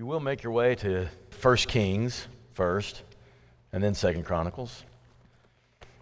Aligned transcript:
you 0.00 0.06
will 0.06 0.18
make 0.18 0.42
your 0.42 0.50
way 0.50 0.74
to 0.74 1.06
1 1.42 1.56
Kings 1.68 2.26
first, 2.54 3.02
and 3.70 3.84
then 3.84 3.92
2 3.92 4.22
Chronicles. 4.22 4.82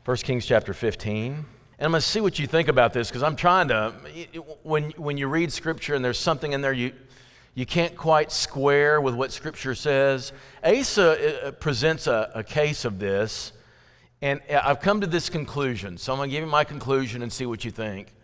1 0.04 0.16
Kings 0.18 0.46
chapter 0.46 0.72
15. 0.72 1.32
And 1.32 1.44
I'm 1.80 1.90
going 1.90 2.00
to 2.00 2.06
see 2.06 2.20
what 2.20 2.38
you 2.38 2.46
think 2.46 2.68
about 2.68 2.92
this 2.92 3.08
because 3.08 3.24
I'm 3.24 3.34
trying 3.34 3.66
to, 3.66 3.92
when, 4.62 4.92
when 4.92 5.18
you 5.18 5.26
read 5.26 5.52
Scripture 5.52 5.96
and 5.96 6.04
there's 6.04 6.16
something 6.16 6.52
in 6.52 6.60
there 6.60 6.72
you, 6.72 6.92
you 7.56 7.66
can't 7.66 7.96
quite 7.96 8.30
square 8.30 9.00
with 9.00 9.16
what 9.16 9.32
Scripture 9.32 9.74
says, 9.74 10.32
Asa 10.62 11.48
uh, 11.48 11.50
presents 11.50 12.06
a, 12.06 12.30
a 12.36 12.44
case 12.44 12.84
of 12.84 13.00
this, 13.00 13.50
and 14.22 14.40
I've 14.48 14.78
come 14.78 15.00
to 15.00 15.08
this 15.08 15.28
conclusion. 15.28 15.98
So 15.98 16.12
I'm 16.12 16.20
going 16.20 16.30
to 16.30 16.36
give 16.36 16.44
you 16.44 16.48
my 16.48 16.62
conclusion 16.62 17.20
and 17.20 17.32
see 17.32 17.46
what 17.46 17.64
you 17.64 17.72
think. 17.72 18.14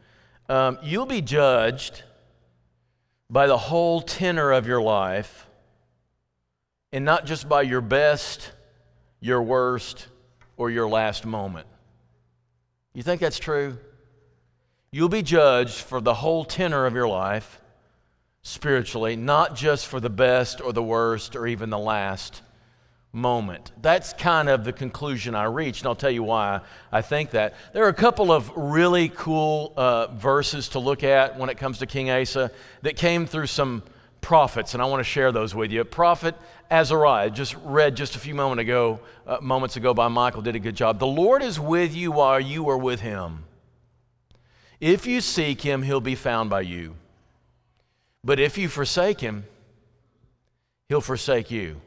Um, 0.49 0.79
you'll 0.85 1.05
be 1.05 1.21
judged 1.21 2.05
by 3.29 3.49
the 3.49 3.59
whole 3.59 4.01
tenor 4.01 4.53
of 4.53 4.69
your 4.69 4.81
life 4.81 5.49
and 6.95 7.05
not 7.05 7.27
just 7.27 7.49
by 7.49 7.61
your 7.61 7.81
best, 7.81 8.53
your 9.19 9.43
worst, 9.43 10.07
or 10.57 10.71
your 10.71 10.89
last 10.89 11.27
moment. 11.27 11.67
You 12.95 13.03
think 13.03 13.21
that's 13.21 13.41
true? 13.41 13.79
You'll 14.93 15.09
be 15.09 15.23
judged 15.23 15.75
for 15.75 16.01
the 16.01 16.15
whole 16.15 16.45
tenor 16.45 16.87
of 16.87 16.95
your 16.95 17.09
life 17.09 17.61
spiritually, 18.43 19.17
not 19.17 19.57
just 19.57 19.89
for 19.89 19.99
the 19.99 20.09
best 20.09 20.61
or 20.61 20.73
the 20.73 20.85
worst 20.85 21.35
or 21.35 21.49
even 21.49 21.69
the 21.69 21.81
last 21.81 22.43
moment. 23.13 23.73
That's 23.83 24.13
kind 24.13 24.49
of 24.49 24.63
the 24.63 24.73
conclusion 24.73 25.35
I 25.35 25.47
reached, 25.47 25.81
and 25.81 25.89
I'll 25.89 25.97
tell 25.97 26.13
you 26.13 26.23
why 26.23 26.61
I 26.93 27.03
think 27.03 27.31
that. 27.33 27.55
There 27.73 27.85
are 27.85 27.89
a 27.89 27.93
couple 27.93 28.31
of 28.31 28.53
really 28.55 29.09
cool 29.09 29.73
uh, 29.77 30.15
verses 30.15 30.69
to 30.71 30.79
look 30.79 31.03
at 31.03 31.41
when 31.41 31.51
it 31.51 31.59
comes 31.59 31.79
to 31.79 31.87
King 31.87 32.13
Asa 32.13 32.53
that 32.83 32.97
came 32.97 33.27
through 33.27 33.49
some 33.49 33.83
prophets, 34.25 34.73
and 34.73 34.83
I 34.83 34.87
want 34.87 35.01
to 35.01 35.05
share 35.05 35.33
those 35.33 35.55
with 35.55 35.71
you. 35.71 35.85
Prophet 35.85 36.35
Azariah, 36.71 37.29
just 37.29 37.55
read 37.63 37.95
just 37.95 38.17
a 38.17 38.19
few 38.19 38.35
moment 38.35 38.59
ago, 38.59 38.99
uh, 39.27 39.37
moments 39.43 39.77
ago 39.77 39.93
by 39.93 40.09
Michael, 40.09 40.41
did 40.41 40.57
a 40.57 40.59
good 40.59 40.75
job. 40.75 40.99
The 40.99 41.07
Lord 41.07 41.43
is 41.43 41.61
with 41.61 41.95
you 41.95 42.11
while 42.11 42.41
you 42.41 42.69
are 42.71 42.79
with 42.79 43.01
him. 43.01 43.45
If 44.81 45.07
you 45.07 45.21
seek 45.21 45.61
him, 45.61 45.83
he'll 45.83 46.01
be 46.01 46.15
found 46.15 46.49
by 46.49 46.63
you. 46.63 46.97
But 48.25 48.41
if 48.41 48.57
you 48.57 48.69
forsake 48.69 49.21
him, 49.21 49.45
he'll 50.89 51.03
forsake 51.03 51.51
you. 51.51 51.81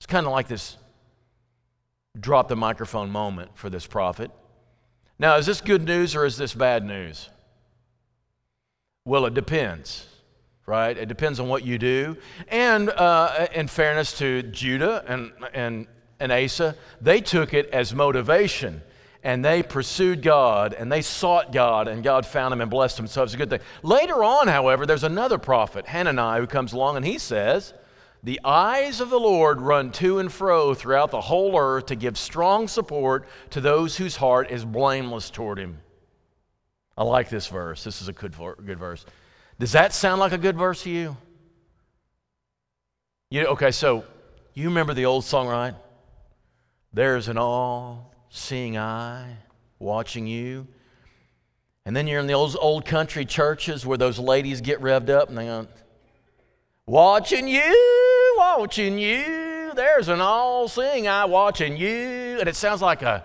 It's 0.00 0.06
kind 0.06 0.24
of 0.24 0.32
like 0.32 0.48
this 0.48 0.78
drop 2.18 2.48
the 2.48 2.56
microphone 2.56 3.10
moment 3.10 3.50
for 3.54 3.68
this 3.68 3.86
prophet. 3.86 4.30
Now, 5.18 5.36
is 5.36 5.44
this 5.44 5.60
good 5.60 5.84
news 5.84 6.16
or 6.16 6.24
is 6.24 6.38
this 6.38 6.54
bad 6.54 6.82
news? 6.82 7.28
Well, 9.04 9.26
it 9.26 9.34
depends, 9.34 10.06
right? 10.66 10.96
It 10.96 11.06
depends 11.06 11.40
on 11.40 11.48
what 11.48 11.64
you 11.64 11.78
do. 11.78 12.16
And 12.48 12.90
uh, 12.90 13.46
in 13.54 13.68
fairness 13.68 14.18
to 14.18 14.42
Judah 14.42 15.04
and, 15.06 15.32
and, 15.54 15.86
and 16.18 16.32
Asa, 16.32 16.76
they 17.00 17.20
took 17.20 17.54
it 17.54 17.70
as 17.70 17.94
motivation 17.94 18.82
and 19.22 19.44
they 19.44 19.62
pursued 19.62 20.22
God 20.22 20.72
and 20.72 20.90
they 20.90 21.02
sought 21.02 21.52
God 21.52 21.88
and 21.88 22.02
God 22.02 22.26
found 22.26 22.52
them 22.52 22.60
and 22.60 22.70
blessed 22.70 22.96
them. 22.96 23.06
So 23.06 23.22
it's 23.22 23.34
a 23.34 23.36
good 23.36 23.50
thing. 23.50 23.60
Later 23.82 24.22
on, 24.24 24.48
however, 24.48 24.86
there's 24.86 25.04
another 25.04 25.38
prophet, 25.38 25.86
Hananiah, 25.86 26.40
who 26.40 26.46
comes 26.46 26.72
along 26.72 26.96
and 26.96 27.06
he 27.06 27.18
says, 27.18 27.72
the 28.22 28.40
eyes 28.44 29.00
of 29.00 29.08
the 29.08 29.20
Lord 29.20 29.60
run 29.60 29.92
to 29.92 30.18
and 30.18 30.32
fro 30.32 30.74
throughout 30.74 31.12
the 31.12 31.20
whole 31.20 31.56
earth 31.56 31.86
to 31.86 31.94
give 31.94 32.18
strong 32.18 32.66
support 32.66 33.28
to 33.50 33.60
those 33.60 33.96
whose 33.96 34.16
heart 34.16 34.50
is 34.50 34.64
blameless 34.64 35.30
toward 35.30 35.58
him. 35.58 35.78
I 36.98 37.04
like 37.04 37.28
this 37.28 37.46
verse. 37.46 37.84
This 37.84 38.02
is 38.02 38.08
a 38.08 38.12
good, 38.12 38.34
good 38.64 38.78
verse. 38.78 39.04
Does 39.58 39.72
that 39.72 39.92
sound 39.92 40.20
like 40.20 40.32
a 40.32 40.38
good 40.38 40.56
verse 40.56 40.82
to 40.82 40.90
you? 40.90 41.16
you? 43.30 43.46
Okay, 43.46 43.70
so 43.70 44.04
you 44.54 44.68
remember 44.68 44.94
the 44.94 45.06
old 45.06 45.24
song, 45.24 45.48
right? 45.48 45.74
There's 46.92 47.28
an 47.28 47.38
all 47.38 48.14
seeing 48.28 48.76
eye 48.76 49.36
watching 49.78 50.26
you. 50.26 50.66
And 51.84 51.94
then 51.94 52.06
you're 52.06 52.20
in 52.20 52.26
the 52.26 52.34
old, 52.34 52.84
country 52.84 53.24
churches 53.24 53.86
where 53.86 53.96
those 53.96 54.18
ladies 54.18 54.60
get 54.60 54.80
revved 54.80 55.08
up 55.08 55.28
and 55.28 55.38
they 55.38 55.46
go, 55.46 55.68
Watching 56.86 57.48
you 57.48 58.16
watching 58.36 58.98
you. 58.98 59.72
There's 59.74 60.08
an 60.08 60.20
all-seeing 60.20 61.08
eye 61.08 61.24
watching 61.24 61.76
you. 61.76 62.38
And 62.38 62.48
it 62.48 62.56
sounds 62.56 62.80
like 62.80 63.02
a 63.02 63.24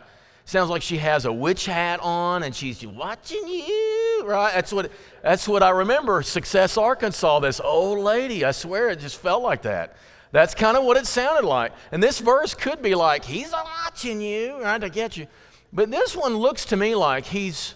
sounds 0.52 0.70
like 0.70 0.82
she 0.82 0.98
has 0.98 1.26
a 1.26 1.32
witch 1.32 1.66
hat 1.66 2.00
on 2.02 2.44
and 2.44 2.54
she's 2.54 2.86
watching 2.86 3.48
you. 3.48 4.24
Right? 4.26 4.54
That's 4.54 4.72
what 4.72 4.92
that's 5.24 5.48
what 5.48 5.64
I 5.64 5.70
remember. 5.70 6.22
Success, 6.22 6.78
Arkansas. 6.78 7.40
This 7.40 7.60
old 7.60 8.00
lady. 8.00 8.46
I 8.46 8.52
swear 8.52 8.90
it 8.90 9.00
just 9.00 9.18
felt 9.18 9.42
like 9.42 9.64
that. 9.64 9.96
That's 10.32 10.54
kind 10.54 10.78
of 10.78 10.84
what 10.84 10.98
it 10.98 11.08
sounded 11.08 11.46
like. 11.48 11.72
And 11.92 12.02
this 12.04 12.20
verse 12.20 12.54
could 12.54 12.82
be 12.82 12.96
like, 12.96 13.26
He's 13.26 13.52
watching 13.52 14.22
you, 14.22 14.62
right, 14.62 14.80
to 14.80 14.90
get 14.90 15.18
you. 15.18 15.28
But 15.74 15.90
this 15.90 16.16
one 16.16 16.36
looks 16.36 16.66
to 16.66 16.78
me 16.78 16.96
like 16.96 17.26
he's 17.26 17.76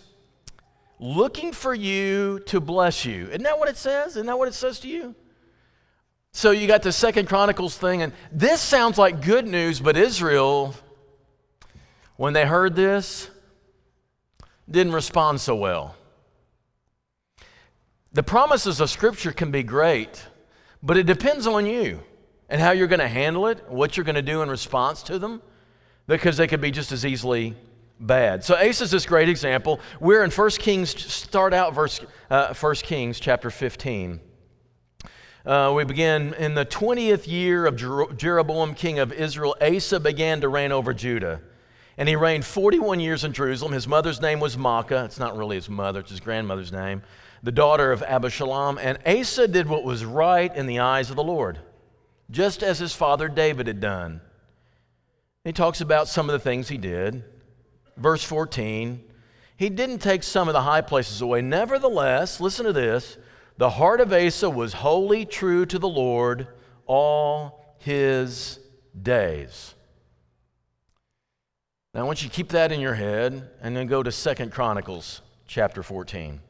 looking 1.00 1.54
for 1.54 1.74
you 1.74 2.40
to 2.48 2.60
bless 2.60 3.06
you. 3.06 3.28
Isn't 3.28 3.44
that 3.44 3.58
what 3.58 3.70
it 3.70 3.78
says? 3.78 4.12
Isn't 4.12 4.26
that 4.26 4.38
what 4.38 4.48
it 4.50 4.54
says 4.54 4.80
to 4.82 4.90
you? 4.90 5.16
So 6.34 6.52
you 6.52 6.68
got 6.68 6.82
the 6.82 6.92
Second 6.92 7.30
Chronicles 7.30 7.78
thing, 7.78 8.02
and 8.02 8.12
this 8.34 8.60
sounds 8.60 8.98
like 8.98 9.22
good 9.22 9.48
news, 9.48 9.80
but 9.80 9.96
Israel, 9.96 10.76
when 12.18 12.34
they 12.34 12.46
heard 12.46 12.76
this, 12.76 13.30
didn't 14.70 14.94
respond 14.94 15.42
so 15.42 15.56
well. 15.56 15.96
The 18.14 18.24
promises 18.24 18.80
of 18.80 18.90
Scripture 18.90 19.32
can 19.32 19.52
be 19.52 19.64
great, 19.64 20.26
but 20.82 20.98
it 20.98 21.06
depends 21.06 21.48
on 21.48 21.66
you 21.66 22.00
and 22.50 22.62
how 22.62 22.72
you're 22.72 22.88
going 22.88 23.00
to 23.00 23.08
handle 23.08 23.48
it, 23.48 23.70
what 23.70 23.98
you're 23.98 24.06
going 24.06 24.16
to 24.16 24.22
do 24.22 24.42
in 24.42 24.50
response 24.50 25.04
to 25.04 25.20
them, 25.20 25.42
because 26.08 26.38
they 26.38 26.48
could 26.48 26.62
be 26.62 26.72
just 26.72 26.92
as 26.92 27.06
easily 27.06 27.56
bad. 28.00 28.44
So 28.44 28.56
Asa 28.56 28.86
is 28.86 28.92
this 28.92 29.06
great 29.06 29.30
example. 29.30 29.80
We're 30.00 30.24
in 30.24 30.32
1 30.32 30.50
Kings, 30.52 30.90
start 31.12 31.54
out 31.54 31.74
verse 31.74 32.00
uh, 32.30 32.54
1 32.54 32.76
Kings 32.76 33.20
chapter 33.20 33.50
15. 33.50 34.20
Uh, 35.46 35.74
we 35.76 35.84
begin 35.84 36.34
in 36.36 36.56
the 36.56 36.66
20th 36.66 37.28
year 37.28 37.66
of 37.66 37.76
Jer- 37.76 38.12
Jeroboam, 38.16 38.74
king 38.74 38.98
of 38.98 39.14
Israel. 39.14 39.56
Asa 39.62 40.00
began 40.00 40.42
to 40.42 40.50
reign 40.50 40.72
over 40.72 40.94
Judah. 40.94 41.42
And 41.98 42.10
he 42.10 42.16
reigned 42.16 42.46
41 42.46 43.00
years 43.00 43.24
in 43.24 43.32
Jerusalem. 43.32 43.72
His 43.72 43.88
mother's 43.88 44.22
name 44.22 44.40
was 44.40 44.58
Maacah. 44.58 45.06
It's 45.06 45.20
not 45.20 45.38
really 45.38 45.56
his 45.56 45.70
mother, 45.70 46.02
it's 46.02 46.12
his 46.12 46.20
grandmother's 46.20 46.72
name, 46.72 47.04
the 47.42 47.52
daughter 47.52 47.92
of 47.92 48.02
Abishalom. 48.02 48.78
And 48.82 48.98
Asa 49.06 49.48
did 49.48 49.68
what 49.70 49.84
was 49.84 50.04
right 50.04 50.54
in 50.56 50.66
the 50.68 50.80
eyes 50.80 51.10
of 51.10 51.16
the 51.16 51.24
Lord, 51.24 51.60
just 52.30 52.64
as 52.64 52.80
his 52.80 52.94
father 52.94 53.30
David 53.30 53.68
had 53.68 53.80
done. 53.80 54.22
He 55.46 55.54
talks 55.54 55.80
about 55.80 56.08
some 56.08 56.30
of 56.30 56.34
the 56.34 56.40
things 56.40 56.68
he 56.68 56.78
did. 56.78 57.24
Verse 57.98 58.24
14 58.24 59.02
He 59.56 59.70
didn't 59.70 60.00
take 60.00 60.24
some 60.24 60.50
of 60.50 60.54
the 60.54 60.64
high 60.64 60.82
places 60.82 61.22
away. 61.22 61.42
Nevertheless, 61.42 62.42
listen 62.42 62.66
to 62.66 62.74
this 62.74 63.18
the 63.58 63.70
heart 63.70 64.02
of 64.02 64.12
Asa 64.12 64.50
was 64.50 64.74
wholly 64.74 65.26
true 65.26 65.66
to 65.68 65.80
the 65.80 65.88
Lord 65.88 66.48
all 66.88 67.76
his 67.78 68.60
days. 69.02 69.75
Now 71.96 72.02
I 72.02 72.04
want 72.04 72.22
you 72.22 72.28
to 72.28 72.36
keep 72.36 72.50
that 72.50 72.74
in 72.74 72.82
your 72.82 72.94
head 72.94 73.50
and 73.62 73.74
then 73.74 73.88
go 73.88 74.04
to 74.04 74.12
Second 74.12 74.52
Chronicles 74.52 75.22
chapter 75.48 75.82
14, 75.82 76.42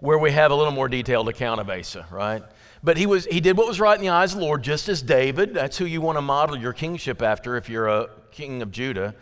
where 0.00 0.18
we 0.18 0.32
have 0.32 0.50
a 0.50 0.56
little 0.56 0.72
more 0.72 0.88
detailed 0.88 1.28
account 1.28 1.60
of 1.60 1.70
Asa, 1.70 2.04
right? 2.10 2.42
But 2.82 2.96
he, 2.96 3.06
was, 3.06 3.26
he 3.26 3.38
did 3.38 3.56
what 3.56 3.68
was 3.68 3.78
right 3.78 3.94
in 3.94 4.04
the 4.04 4.08
eyes 4.08 4.32
of 4.32 4.40
the 4.40 4.44
Lord, 4.44 4.64
just 4.64 4.88
as 4.88 5.02
David. 5.02 5.54
That's 5.54 5.78
who 5.78 5.84
you 5.84 6.00
want 6.00 6.18
to 6.18 6.22
model 6.22 6.56
your 6.56 6.72
kingship 6.72 7.22
after 7.22 7.56
if 7.56 7.68
you're 7.68 7.86
a 7.86 8.08
king 8.32 8.60
of 8.60 8.72
Judah 8.72 9.14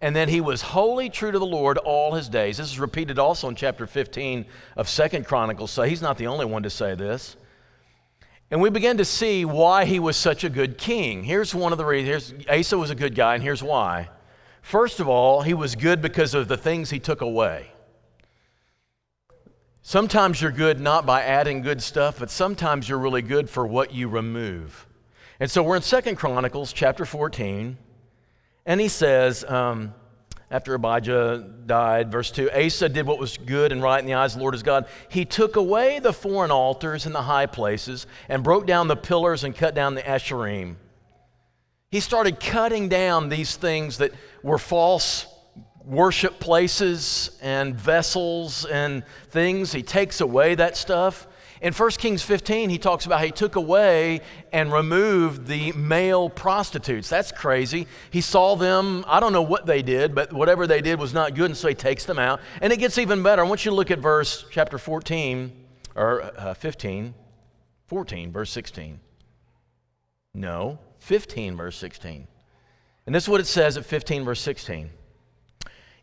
and 0.00 0.14
then 0.14 0.28
he 0.28 0.40
was 0.40 0.62
wholly 0.62 1.10
true 1.10 1.32
to 1.32 1.38
the 1.38 1.44
Lord 1.44 1.76
all 1.76 2.14
his 2.14 2.28
days. 2.28 2.58
This 2.58 2.68
is 2.68 2.78
repeated 2.78 3.18
also 3.18 3.48
in 3.48 3.56
chapter 3.56 3.84
15 3.86 4.46
of 4.76 4.88
Second 4.88 5.26
Chronicles, 5.26 5.72
so 5.72 5.82
he's 5.82 6.00
not 6.00 6.16
the 6.18 6.28
only 6.28 6.46
one 6.46 6.62
to 6.62 6.70
say 6.70 6.94
this. 6.94 7.36
And 8.50 8.62
we 8.62 8.70
begin 8.70 8.96
to 8.98 9.04
see 9.04 9.44
why 9.44 9.84
he 9.84 9.98
was 9.98 10.16
such 10.16 10.44
a 10.44 10.48
good 10.48 10.78
king. 10.78 11.24
Here's 11.24 11.54
one 11.54 11.72
of 11.72 11.78
the 11.78 11.84
reasons. 11.84 12.32
Asa 12.48 12.78
was 12.78 12.90
a 12.90 12.94
good 12.94 13.14
guy, 13.14 13.34
and 13.34 13.42
here's 13.42 13.62
why. 13.62 14.08
First 14.68 15.00
of 15.00 15.08
all, 15.08 15.40
he 15.40 15.54
was 15.54 15.76
good 15.76 16.02
because 16.02 16.34
of 16.34 16.46
the 16.46 16.58
things 16.58 16.90
he 16.90 16.98
took 16.98 17.22
away. 17.22 17.68
Sometimes 19.80 20.42
you're 20.42 20.50
good 20.50 20.78
not 20.78 21.06
by 21.06 21.22
adding 21.22 21.62
good 21.62 21.82
stuff, 21.82 22.18
but 22.18 22.28
sometimes 22.30 22.86
you're 22.86 22.98
really 22.98 23.22
good 23.22 23.48
for 23.48 23.66
what 23.66 23.94
you 23.94 24.08
remove. 24.08 24.86
And 25.40 25.50
so 25.50 25.62
we're 25.62 25.76
in 25.76 25.80
Second 25.80 26.16
Chronicles 26.16 26.74
chapter 26.74 27.06
14. 27.06 27.78
And 28.66 28.78
he 28.78 28.88
says, 28.88 29.42
um, 29.48 29.94
after 30.50 30.74
Abijah 30.74 31.50
died, 31.64 32.12
verse 32.12 32.30
2 32.30 32.50
Asa 32.50 32.90
did 32.90 33.06
what 33.06 33.18
was 33.18 33.38
good 33.38 33.72
and 33.72 33.82
right 33.82 34.00
in 34.00 34.04
the 34.04 34.12
eyes 34.12 34.34
of 34.34 34.40
the 34.40 34.42
Lord 34.42 34.52
his 34.52 34.62
God. 34.62 34.84
He 35.08 35.24
took 35.24 35.56
away 35.56 35.98
the 35.98 36.12
foreign 36.12 36.50
altars 36.50 37.06
and 37.06 37.14
the 37.14 37.22
high 37.22 37.46
places 37.46 38.06
and 38.28 38.44
broke 38.44 38.66
down 38.66 38.88
the 38.88 38.96
pillars 38.96 39.44
and 39.44 39.56
cut 39.56 39.74
down 39.74 39.94
the 39.94 40.02
Asherim. 40.02 40.76
He 41.90 42.00
started 42.00 42.40
cutting 42.40 42.88
down 42.88 43.28
these 43.28 43.56
things 43.56 43.98
that 43.98 44.12
were 44.42 44.58
false 44.58 45.26
worship 45.84 46.38
places 46.38 47.38
and 47.40 47.74
vessels 47.74 48.66
and 48.66 49.04
things. 49.30 49.72
He 49.72 49.82
takes 49.82 50.20
away 50.20 50.54
that 50.54 50.76
stuff 50.76 51.26
In 51.60 51.72
1 51.72 51.90
Kings 51.92 52.22
15, 52.22 52.70
he 52.70 52.78
talks 52.78 53.06
about 53.06 53.24
he 53.24 53.32
took 53.32 53.56
away 53.56 54.20
and 54.52 54.72
removed 54.72 55.46
the 55.46 55.72
male 55.72 56.30
prostitutes. 56.30 57.08
That's 57.08 57.32
crazy. 57.32 57.86
He 58.10 58.20
saw 58.20 58.54
them, 58.54 59.04
I 59.08 59.18
don't 59.18 59.32
know 59.32 59.42
what 59.42 59.66
they 59.66 59.82
did, 59.82 60.14
but 60.14 60.32
whatever 60.32 60.66
they 60.66 60.80
did 60.80 61.00
was 61.00 61.12
not 61.12 61.34
good, 61.34 61.46
and 61.46 61.56
so 61.56 61.68
he 61.68 61.74
takes 61.74 62.04
them 62.04 62.18
out. 62.18 62.40
And 62.60 62.72
it 62.72 62.78
gets 62.78 62.98
even 62.98 63.22
better. 63.22 63.44
I 63.44 63.48
want 63.48 63.64
you 63.64 63.72
to 63.72 63.74
look 63.74 63.90
at 63.90 63.98
verse 63.98 64.44
chapter 64.50 64.78
14, 64.78 65.52
or 65.96 66.22
uh, 66.22 66.54
15, 66.54 67.14
14, 67.86 68.32
verse 68.32 68.50
16. 68.50 69.00
No, 70.34 70.78
15, 71.08 71.56
verse 71.56 71.74
16. 71.78 72.28
And 73.06 73.14
this 73.14 73.22
is 73.22 73.28
what 73.30 73.40
it 73.40 73.46
says 73.46 73.78
at 73.78 73.86
15, 73.86 74.26
verse 74.26 74.42
16. 74.42 74.90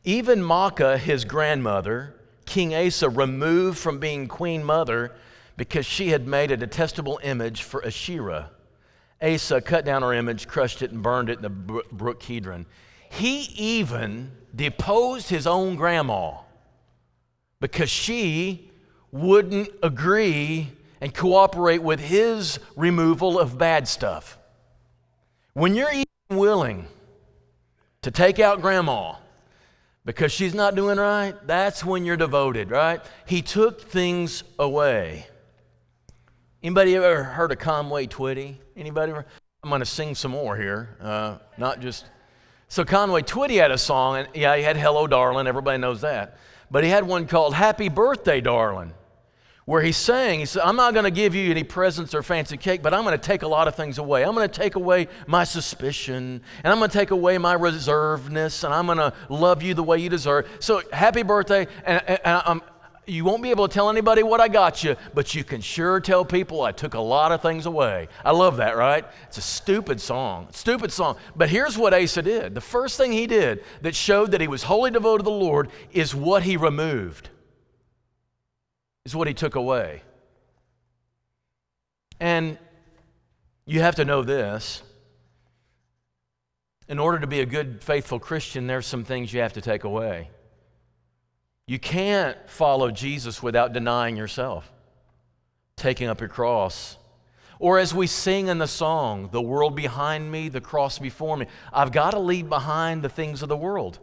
Even 0.03 0.39
Maacah, 0.39 0.97
his 0.97 1.25
grandmother, 1.25 2.15
King 2.47 2.73
Asa 2.73 3.07
removed 3.07 3.77
from 3.77 3.99
being 3.99 4.27
queen 4.27 4.63
mother 4.63 5.11
because 5.57 5.85
she 5.85 6.09
had 6.09 6.25
made 6.25 6.49
a 6.49 6.57
detestable 6.57 7.19
image 7.21 7.61
for 7.61 7.85
Asherah. 7.85 8.49
Asa 9.21 9.61
cut 9.61 9.85
down 9.85 10.01
her 10.01 10.11
image, 10.11 10.47
crushed 10.47 10.81
it, 10.81 10.89
and 10.89 11.03
burned 11.03 11.29
it 11.29 11.37
in 11.37 11.43
the 11.43 11.49
brook 11.49 12.19
Kidron. 12.19 12.65
He 13.11 13.41
even 13.55 14.31
deposed 14.55 15.29
his 15.29 15.45
own 15.45 15.75
grandma 15.75 16.39
because 17.59 17.91
she 17.91 18.71
wouldn't 19.11 19.69
agree 19.83 20.71
and 20.99 21.13
cooperate 21.13 21.83
with 21.83 21.99
his 21.99 22.57
removal 22.75 23.39
of 23.39 23.59
bad 23.59 23.87
stuff. 23.87 24.39
When 25.55 25.73
you're 25.73 25.89
even 25.89 26.05
willing 26.37 26.85
to 28.01 28.11
take 28.11 28.39
out 28.39 28.59
grandma 28.59 29.15
because 30.03 30.33
she's 30.33 30.53
not 30.53 30.75
doing 30.75 30.97
right, 30.97 31.33
that's 31.47 31.81
when 31.81 32.03
you're 32.03 32.17
devoted, 32.17 32.71
right? 32.71 32.99
He 33.25 33.41
took 33.41 33.81
things 33.81 34.43
away. 34.59 35.27
Anybody 36.61 36.97
ever 36.97 37.23
heard 37.23 37.53
of 37.53 37.59
Conway 37.59 38.07
Twitty? 38.07 38.57
Anybody? 38.75 39.13
I'm 39.13 39.69
going 39.69 39.79
to 39.79 39.85
sing 39.85 40.13
some 40.13 40.31
more 40.31 40.57
here, 40.57 40.97
uh, 40.99 41.37
not 41.57 41.79
just. 41.79 42.03
So 42.67 42.83
Conway 42.83 43.21
Twitty 43.21 43.55
had 43.55 43.71
a 43.71 43.77
song, 43.77 44.17
and 44.17 44.27
yeah, 44.33 44.57
he 44.57 44.63
had 44.63 44.75
"Hello, 44.75 45.07
Darling." 45.07 45.47
Everybody 45.47 45.77
knows 45.77 46.01
that, 46.01 46.37
but 46.69 46.83
he 46.83 46.89
had 46.89 47.05
one 47.05 47.27
called 47.27 47.53
"Happy 47.53 47.87
Birthday, 47.87 48.41
Darling," 48.41 48.93
where 49.65 49.81
he's 49.81 49.97
saying, 49.97 50.39
He 50.39 50.45
said, 50.45 50.61
"I'm 50.63 50.75
not 50.75 50.93
going 50.93 51.05
to 51.05 51.11
give 51.11 51.35
you 51.35 51.51
any 51.51 51.63
presents 51.63 52.13
or 52.13 52.23
fancy 52.23 52.57
cake, 52.57 52.81
but 52.81 52.93
I'm 52.93 53.03
going 53.03 53.17
to 53.17 53.23
take 53.23 53.41
a 53.41 53.47
lot 53.47 53.67
of 53.67 53.75
things 53.75 53.97
away. 53.97 54.23
I'm 54.23 54.35
going 54.35 54.47
to 54.47 54.59
take 54.59 54.75
away 54.75 55.07
my 55.27 55.43
suspicion, 55.43 56.41
and 56.63 56.71
I'm 56.71 56.77
going 56.77 56.89
to 56.89 56.97
take 56.97 57.11
away 57.11 57.37
my 57.37 57.55
reservedness, 57.55 58.63
and 58.63 58.73
I'm 58.73 58.85
going 58.85 58.99
to 58.99 59.13
love 59.29 59.63
you 59.63 59.73
the 59.73 59.83
way 59.83 59.97
you 59.99 60.09
deserve." 60.09 60.47
So, 60.59 60.81
happy 60.93 61.23
birthday, 61.23 61.67
and, 61.85 62.01
and, 62.07 62.19
and 62.23 62.41
I'm 62.45 62.61
you 63.07 63.23
won't 63.23 63.43
be 63.43 63.51
able 63.51 63.67
to 63.67 63.73
tell 63.73 63.89
anybody 63.89 64.23
what 64.23 64.41
I 64.41 64.47
got 64.47 64.83
you, 64.83 64.95
but 65.13 65.35
you 65.35 65.43
can 65.43 65.61
sure 65.61 65.99
tell 65.99 66.25
people 66.25 66.61
I 66.61 66.71
took 66.71 66.93
a 66.93 66.99
lot 66.99 67.31
of 67.31 67.41
things 67.41 67.65
away. 67.65 68.07
I 68.23 68.31
love 68.31 68.57
that, 68.57 68.75
right? 68.75 69.05
It's 69.27 69.37
a 69.37 69.41
stupid 69.41 70.01
song. 70.01 70.47
Stupid 70.51 70.91
song. 70.91 71.17
But 71.35 71.49
here's 71.49 71.77
what 71.77 71.93
Asa 71.93 72.21
did. 72.21 72.55
The 72.55 72.61
first 72.61 72.97
thing 72.97 73.11
he 73.11 73.27
did 73.27 73.63
that 73.81 73.95
showed 73.95 74.31
that 74.31 74.41
he 74.41 74.47
was 74.47 74.63
wholly 74.63 74.91
devoted 74.91 75.19
to 75.19 75.23
the 75.23 75.31
Lord 75.31 75.69
is 75.91 76.15
what 76.15 76.43
he 76.43 76.57
removed, 76.57 77.29
is 79.05 79.15
what 79.15 79.27
he 79.27 79.33
took 79.33 79.55
away. 79.55 80.01
And 82.19 82.57
you 83.65 83.81
have 83.81 83.95
to 83.95 84.05
know 84.05 84.23
this. 84.23 84.81
In 86.87 86.99
order 86.99 87.19
to 87.19 87.27
be 87.27 87.39
a 87.39 87.45
good, 87.45 87.83
faithful 87.83 88.19
Christian, 88.19 88.67
there's 88.67 88.85
some 88.85 89.03
things 89.03 89.33
you 89.33 89.41
have 89.41 89.53
to 89.53 89.61
take 89.61 89.83
away. 89.83 90.29
You 91.67 91.79
can't 91.79 92.37
follow 92.47 92.91
Jesus 92.91 93.41
without 93.41 93.73
denying 93.73 94.17
yourself, 94.17 94.71
taking 95.75 96.07
up 96.07 96.19
your 96.19 96.29
cross. 96.29 96.97
Or 97.57 97.79
as 97.79 97.93
we 97.93 98.05
sing 98.05 98.49
in 98.49 98.59
the 98.59 98.67
song, 98.67 99.29
the 99.31 99.41
world 99.41 99.75
behind 99.75 100.31
me, 100.31 100.49
the 100.49 100.61
cross 100.61 100.99
before 100.99 101.37
me, 101.37 101.47
I've 101.73 101.91
got 101.91 102.11
to 102.11 102.19
leave 102.19 102.49
behind 102.49 103.01
the 103.01 103.09
things 103.09 103.41
of 103.41 103.49
the 103.49 103.57
world. 103.57 103.99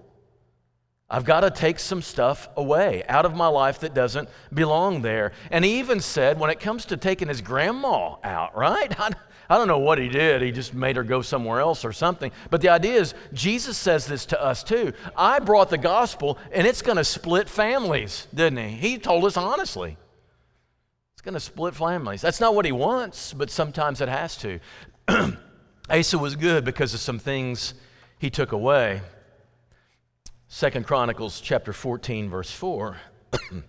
I've 1.08 1.24
got 1.24 1.40
to 1.40 1.50
take 1.50 1.78
some 1.78 2.00
stuff 2.00 2.48
away 2.56 3.04
out 3.06 3.26
of 3.26 3.36
my 3.36 3.48
life 3.48 3.80
that 3.80 3.92
doesn't 3.92 4.28
belong 4.52 5.02
there. 5.02 5.32
And 5.50 5.64
he 5.64 5.78
even 5.78 6.00
said, 6.00 6.40
when 6.40 6.50
it 6.50 6.58
comes 6.58 6.86
to 6.86 6.96
taking 6.96 7.28
his 7.28 7.42
grandma 7.42 8.16
out, 8.24 8.56
right? 8.56 8.98
I 9.50 9.58
don't 9.58 9.68
know 9.68 9.80
what 9.80 9.98
he 9.98 10.08
did. 10.08 10.40
He 10.40 10.50
just 10.50 10.72
made 10.72 10.96
her 10.96 11.04
go 11.04 11.20
somewhere 11.20 11.60
else 11.60 11.84
or 11.84 11.92
something. 11.92 12.32
But 12.48 12.62
the 12.62 12.70
idea 12.70 12.94
is, 12.94 13.12
Jesus 13.34 13.76
says 13.76 14.06
this 14.06 14.24
to 14.26 14.42
us 14.42 14.64
too. 14.64 14.94
I 15.14 15.40
brought 15.40 15.68
the 15.68 15.76
gospel, 15.76 16.38
and 16.52 16.66
it's 16.66 16.80
going 16.80 16.96
to 16.96 17.04
split 17.04 17.50
families, 17.50 18.26
didn't 18.32 18.66
he? 18.66 18.76
He 18.76 18.98
told 18.98 19.26
us 19.26 19.36
honestly. 19.36 19.98
It's 21.12 21.20
going 21.20 21.34
to 21.34 21.40
split 21.40 21.74
families. 21.74 22.22
That's 22.22 22.40
not 22.40 22.54
what 22.54 22.64
he 22.64 22.72
wants, 22.72 23.34
but 23.34 23.50
sometimes 23.50 24.00
it 24.00 24.08
has 24.08 24.36
to. 24.38 24.58
Asa 25.90 26.16
was 26.16 26.34
good 26.34 26.64
because 26.64 26.94
of 26.94 27.00
some 27.00 27.18
things 27.18 27.74
he 28.18 28.30
took 28.30 28.52
away. 28.52 29.02
Second 30.54 30.86
Chronicles 30.86 31.40
chapter 31.40 31.72
14, 31.72 32.28
verse 32.28 32.50
4. 32.50 32.98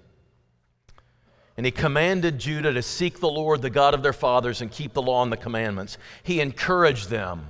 And 1.56 1.66
he 1.66 1.72
commanded 1.72 2.40
Judah 2.40 2.74
to 2.74 2.82
seek 2.82 3.22
the 3.22 3.30
Lord, 3.30 3.62
the 3.62 3.70
God 3.70 3.94
of 3.94 4.04
their 4.04 4.12
fathers, 4.12 4.60
and 4.60 4.70
keep 4.70 4.92
the 4.92 5.02
law 5.02 5.24
and 5.24 5.32
the 5.32 5.38
commandments. 5.38 5.98
He 6.24 6.42
encouraged 6.42 7.10
them 7.10 7.48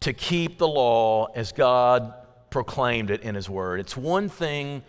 to 0.00 0.12
keep 0.12 0.58
the 0.58 0.68
law 0.68 1.26
as 1.34 1.50
God 1.50 2.14
proclaimed 2.50 3.10
it 3.10 3.22
in 3.22 3.34
his 3.34 3.50
word. 3.50 3.80
It's 3.80 3.96
one 3.96 4.28
thing, 4.28 4.82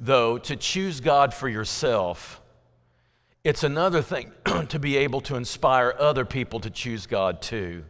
though, 0.00 0.36
to 0.38 0.56
choose 0.56 0.98
God 1.00 1.32
for 1.32 1.48
yourself, 1.48 2.40
it's 3.44 3.62
another 3.62 4.02
thing 4.02 4.32
to 4.70 4.78
be 4.80 4.96
able 4.96 5.20
to 5.20 5.36
inspire 5.36 5.94
other 5.98 6.24
people 6.24 6.58
to 6.60 6.70
choose 6.70 7.06
God 7.06 7.40
too. 7.42 7.84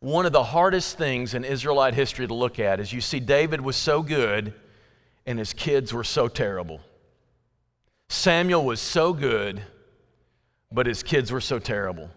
One 0.00 0.26
of 0.26 0.32
the 0.32 0.44
hardest 0.44 0.98
things 0.98 1.34
in 1.34 1.44
Israelite 1.44 1.94
history 1.94 2.26
to 2.26 2.34
look 2.34 2.58
at 2.58 2.80
is 2.80 2.92
you 2.92 3.00
see, 3.00 3.20
David 3.20 3.60
was 3.60 3.76
so 3.76 4.02
good 4.02 4.52
and 5.24 5.38
his 5.38 5.52
kids 5.52 5.92
were 5.92 6.04
so 6.04 6.28
terrible. 6.28 6.80
Samuel 8.08 8.64
was 8.64 8.80
so 8.80 9.12
good, 9.12 9.62
but 10.70 10.86
his 10.86 11.02
kids 11.02 11.32
were 11.32 11.40
so 11.40 11.58
terrible. 11.58 12.10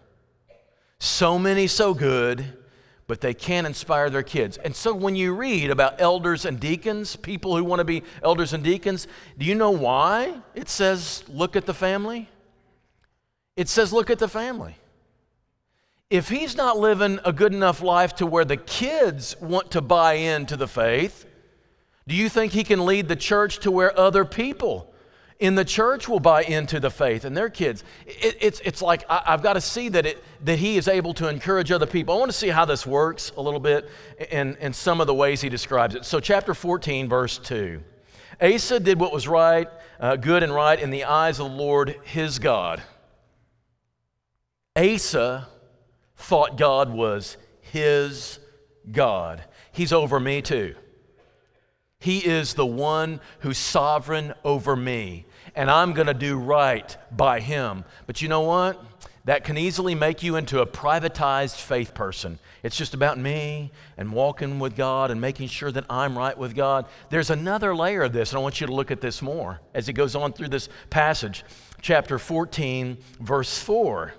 So 0.98 1.38
many 1.38 1.66
so 1.66 1.94
good, 1.94 2.44
but 3.06 3.20
they 3.20 3.34
can't 3.34 3.66
inspire 3.66 4.10
their 4.10 4.22
kids. 4.22 4.58
And 4.58 4.76
so 4.76 4.94
when 4.94 5.16
you 5.16 5.34
read 5.34 5.70
about 5.70 6.00
elders 6.00 6.44
and 6.44 6.60
deacons, 6.60 7.16
people 7.16 7.56
who 7.56 7.64
want 7.64 7.80
to 7.80 7.84
be 7.84 8.04
elders 8.22 8.52
and 8.52 8.62
deacons, 8.62 9.08
do 9.38 9.46
you 9.46 9.54
know 9.54 9.70
why 9.72 10.34
it 10.54 10.68
says, 10.68 11.24
look 11.26 11.56
at 11.56 11.66
the 11.66 11.74
family? 11.74 12.28
It 13.56 13.68
says, 13.68 13.92
look 13.92 14.10
at 14.10 14.18
the 14.18 14.28
family. 14.28 14.76
If 16.10 16.28
he's 16.28 16.56
not 16.56 16.76
living 16.76 17.20
a 17.24 17.32
good 17.32 17.54
enough 17.54 17.80
life 17.80 18.16
to 18.16 18.26
where 18.26 18.44
the 18.44 18.56
kids 18.56 19.40
want 19.40 19.70
to 19.70 19.80
buy 19.80 20.14
into 20.14 20.56
the 20.56 20.66
faith, 20.66 21.24
do 22.08 22.16
you 22.16 22.28
think 22.28 22.52
he 22.52 22.64
can 22.64 22.84
lead 22.84 23.06
the 23.06 23.16
church 23.16 23.60
to 23.60 23.70
where 23.70 23.96
other 23.98 24.24
people 24.24 24.92
in 25.40 25.54
the 25.54 25.64
church 25.64 26.06
will 26.06 26.20
buy 26.20 26.42
into 26.42 26.78
the 26.78 26.90
faith 26.90 27.24
and 27.24 27.34
their 27.34 27.48
kids. 27.48 27.82
It, 28.06 28.36
it's, 28.40 28.60
it's 28.60 28.82
like 28.82 29.04
I, 29.08 29.22
have 29.24 29.42
got 29.42 29.54
to 29.54 29.60
see 29.60 29.88
that, 29.88 30.04
it, 30.04 30.22
that 30.44 30.58
he 30.58 30.76
is 30.76 30.86
able 30.86 31.14
to 31.14 31.28
encourage 31.28 31.72
other 31.72 31.86
people. 31.86 32.14
I 32.14 32.18
want 32.18 32.30
to 32.30 32.36
see 32.36 32.48
how 32.48 32.66
this 32.66 32.86
works 32.86 33.32
a 33.38 33.40
little 33.40 33.58
bit 33.58 33.88
in, 34.30 34.56
in 34.56 34.74
some 34.74 35.00
of 35.00 35.06
the 35.06 35.14
ways 35.14 35.40
he 35.40 35.48
describes 35.48 35.94
it. 35.94 36.04
So, 36.04 36.20
chapter 36.20 36.52
14, 36.52 37.08
verse 37.08 37.38
2. 37.38 37.82
Asa 38.42 38.80
did 38.80 39.00
what 39.00 39.12
was 39.12 39.26
right, 39.26 39.68
uh, 39.98 40.16
good 40.16 40.42
and 40.42 40.54
right 40.54 40.78
in 40.78 40.90
the 40.90 41.04
eyes 41.04 41.40
of 41.40 41.50
the 41.50 41.56
Lord 41.56 41.96
his 42.04 42.38
God. 42.38 42.82
Asa 44.76 45.48
thought 46.20 46.56
God 46.56 46.90
was 46.90 47.36
his 47.60 48.38
God. 48.90 49.42
He's 49.72 49.92
over 49.92 50.20
me 50.20 50.42
too. 50.42 50.74
He 51.98 52.18
is 52.18 52.54
the 52.54 52.66
one 52.66 53.20
who's 53.40 53.58
sovereign 53.58 54.34
over 54.44 54.74
me 54.74 55.26
and 55.54 55.70
I'm 55.70 55.92
going 55.92 56.06
to 56.06 56.14
do 56.14 56.36
right 56.38 56.96
by 57.10 57.40
him. 57.40 57.84
But 58.06 58.22
you 58.22 58.28
know 58.28 58.42
what? 58.42 58.82
That 59.24 59.44
can 59.44 59.58
easily 59.58 59.94
make 59.94 60.22
you 60.22 60.36
into 60.36 60.60
a 60.60 60.66
privatized 60.66 61.56
faith 61.56 61.92
person. 61.92 62.38
It's 62.62 62.76
just 62.76 62.94
about 62.94 63.18
me 63.18 63.70
and 63.96 64.12
walking 64.12 64.58
with 64.58 64.76
God 64.76 65.10
and 65.10 65.20
making 65.20 65.48
sure 65.48 65.70
that 65.72 65.84
I'm 65.90 66.16
right 66.16 66.36
with 66.36 66.54
God. 66.54 66.86
There's 67.10 67.30
another 67.30 67.74
layer 67.76 68.02
of 68.02 68.12
this, 68.12 68.30
and 68.30 68.38
I 68.38 68.42
want 68.42 68.60
you 68.60 68.66
to 68.66 68.74
look 68.74 68.90
at 68.90 69.00
this 69.00 69.20
more 69.20 69.60
as 69.74 69.88
it 69.88 69.92
goes 69.92 70.16
on 70.16 70.32
through 70.32 70.48
this 70.48 70.68
passage. 70.88 71.44
Chapter 71.82 72.18
14, 72.18 72.96
verse 73.20 73.58
4. 73.58 74.14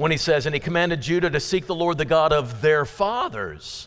When 0.00 0.10
he 0.10 0.16
says, 0.16 0.46
And 0.46 0.54
he 0.54 0.60
commanded 0.60 1.02
Judah 1.02 1.28
to 1.28 1.40
seek 1.40 1.66
the 1.66 1.74
Lord, 1.74 1.98
the 1.98 2.06
God 2.06 2.32
of 2.32 2.62
their 2.62 2.86
fathers. 2.86 3.86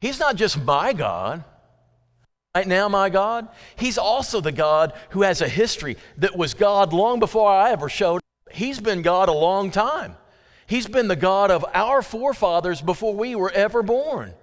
He's 0.00 0.18
not 0.18 0.34
just 0.34 0.60
my 0.60 0.92
God, 0.92 1.44
right 2.52 2.66
now, 2.66 2.88
my 2.88 3.08
God, 3.08 3.46
He's 3.76 3.96
also 3.96 4.40
the 4.40 4.50
God 4.50 4.92
who 5.10 5.22
has 5.22 5.40
a 5.40 5.48
history 5.48 5.98
that 6.18 6.36
was 6.36 6.54
God 6.54 6.92
long 6.92 7.20
before 7.20 7.48
I 7.48 7.70
ever 7.70 7.88
showed. 7.88 8.22
He's 8.50 8.80
been 8.80 9.02
God 9.02 9.28
a 9.28 9.32
long 9.32 9.70
time. 9.70 10.16
He's 10.66 10.88
been 10.88 11.06
the 11.06 11.14
God 11.14 11.52
of 11.52 11.64
our 11.72 12.02
forefathers 12.02 12.80
before 12.80 13.14
we 13.14 13.36
were 13.36 13.52
ever 13.52 13.84
born. 13.84 14.34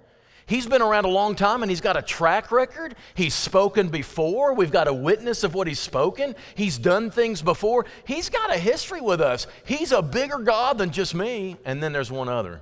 He's 0.50 0.66
been 0.66 0.82
around 0.82 1.04
a 1.04 1.10
long 1.10 1.36
time 1.36 1.62
and 1.62 1.70
he's 1.70 1.80
got 1.80 1.96
a 1.96 2.02
track 2.02 2.50
record. 2.50 2.96
He's 3.14 3.34
spoken 3.34 3.88
before. 3.88 4.52
We've 4.52 4.72
got 4.72 4.88
a 4.88 4.92
witness 4.92 5.44
of 5.44 5.54
what 5.54 5.68
he's 5.68 5.78
spoken. 5.78 6.34
He's 6.56 6.76
done 6.76 7.12
things 7.12 7.40
before. 7.40 7.86
He's 8.04 8.28
got 8.28 8.52
a 8.52 8.58
history 8.58 9.00
with 9.00 9.20
us. 9.20 9.46
He's 9.64 9.92
a 9.92 10.02
bigger 10.02 10.38
God 10.38 10.76
than 10.76 10.90
just 10.90 11.14
me. 11.14 11.56
And 11.64 11.80
then 11.80 11.92
there's 11.92 12.10
one 12.10 12.28
other. 12.28 12.60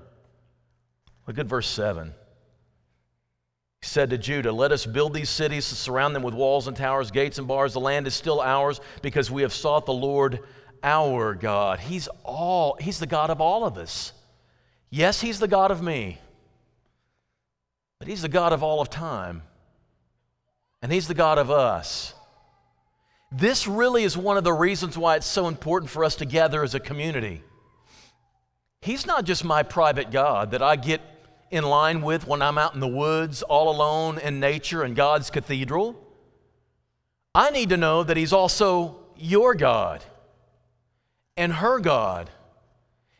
Look 1.26 1.38
at 1.38 1.46
verse 1.46 1.66
7. 1.66 2.12
He 3.80 3.86
said 3.86 4.10
to 4.10 4.18
Judah, 4.18 4.52
Let 4.52 4.70
us 4.70 4.84
build 4.84 5.14
these 5.14 5.30
cities 5.30 5.64
surround 5.64 6.14
them 6.14 6.22
with 6.22 6.34
walls 6.34 6.68
and 6.68 6.76
towers, 6.76 7.10
gates 7.10 7.38
and 7.38 7.48
bars. 7.48 7.72
The 7.72 7.80
land 7.80 8.06
is 8.06 8.12
still 8.12 8.42
ours 8.42 8.82
because 9.00 9.30
we 9.30 9.40
have 9.40 9.54
sought 9.54 9.86
the 9.86 9.94
Lord 9.94 10.40
our 10.82 11.34
God. 11.34 11.80
He's 11.80 12.06
all, 12.22 12.76
He's 12.78 12.98
the 12.98 13.06
God 13.06 13.30
of 13.30 13.40
all 13.40 13.64
of 13.64 13.78
us. 13.78 14.12
Yes, 14.90 15.22
He's 15.22 15.40
the 15.40 15.48
God 15.48 15.70
of 15.70 15.80
me, 15.80 16.18
but 17.98 18.08
He's 18.08 18.22
the 18.22 18.28
God 18.28 18.52
of 18.52 18.62
all 18.62 18.80
of 18.80 18.90
time. 18.90 19.42
And 20.82 20.92
He's 20.92 21.08
the 21.08 21.14
God 21.14 21.38
of 21.38 21.50
us. 21.50 22.14
This 23.30 23.66
really 23.66 24.04
is 24.04 24.16
one 24.16 24.36
of 24.36 24.44
the 24.44 24.52
reasons 24.52 24.96
why 24.96 25.16
it's 25.16 25.26
so 25.26 25.48
important 25.48 25.90
for 25.90 26.04
us 26.04 26.16
to 26.16 26.24
gather 26.24 26.62
as 26.62 26.74
a 26.74 26.80
community. 26.80 27.42
He's 28.80 29.06
not 29.06 29.24
just 29.24 29.44
my 29.44 29.62
private 29.62 30.10
God 30.10 30.52
that 30.52 30.62
I 30.62 30.76
get 30.76 31.02
in 31.50 31.64
line 31.64 32.00
with 32.00 32.26
when 32.26 32.42
I'm 32.42 32.58
out 32.58 32.74
in 32.74 32.80
the 32.80 32.88
woods 32.88 33.42
all 33.42 33.70
alone 33.70 34.18
in 34.18 34.40
nature 34.40 34.84
in 34.84 34.94
God's 34.94 35.30
cathedral. 35.30 35.98
I 37.34 37.50
need 37.50 37.68
to 37.70 37.76
know 37.76 38.02
that 38.02 38.16
He's 38.16 38.32
also 38.32 38.98
your 39.16 39.54
God 39.54 40.04
and 41.36 41.52
her 41.52 41.78
God. 41.80 42.30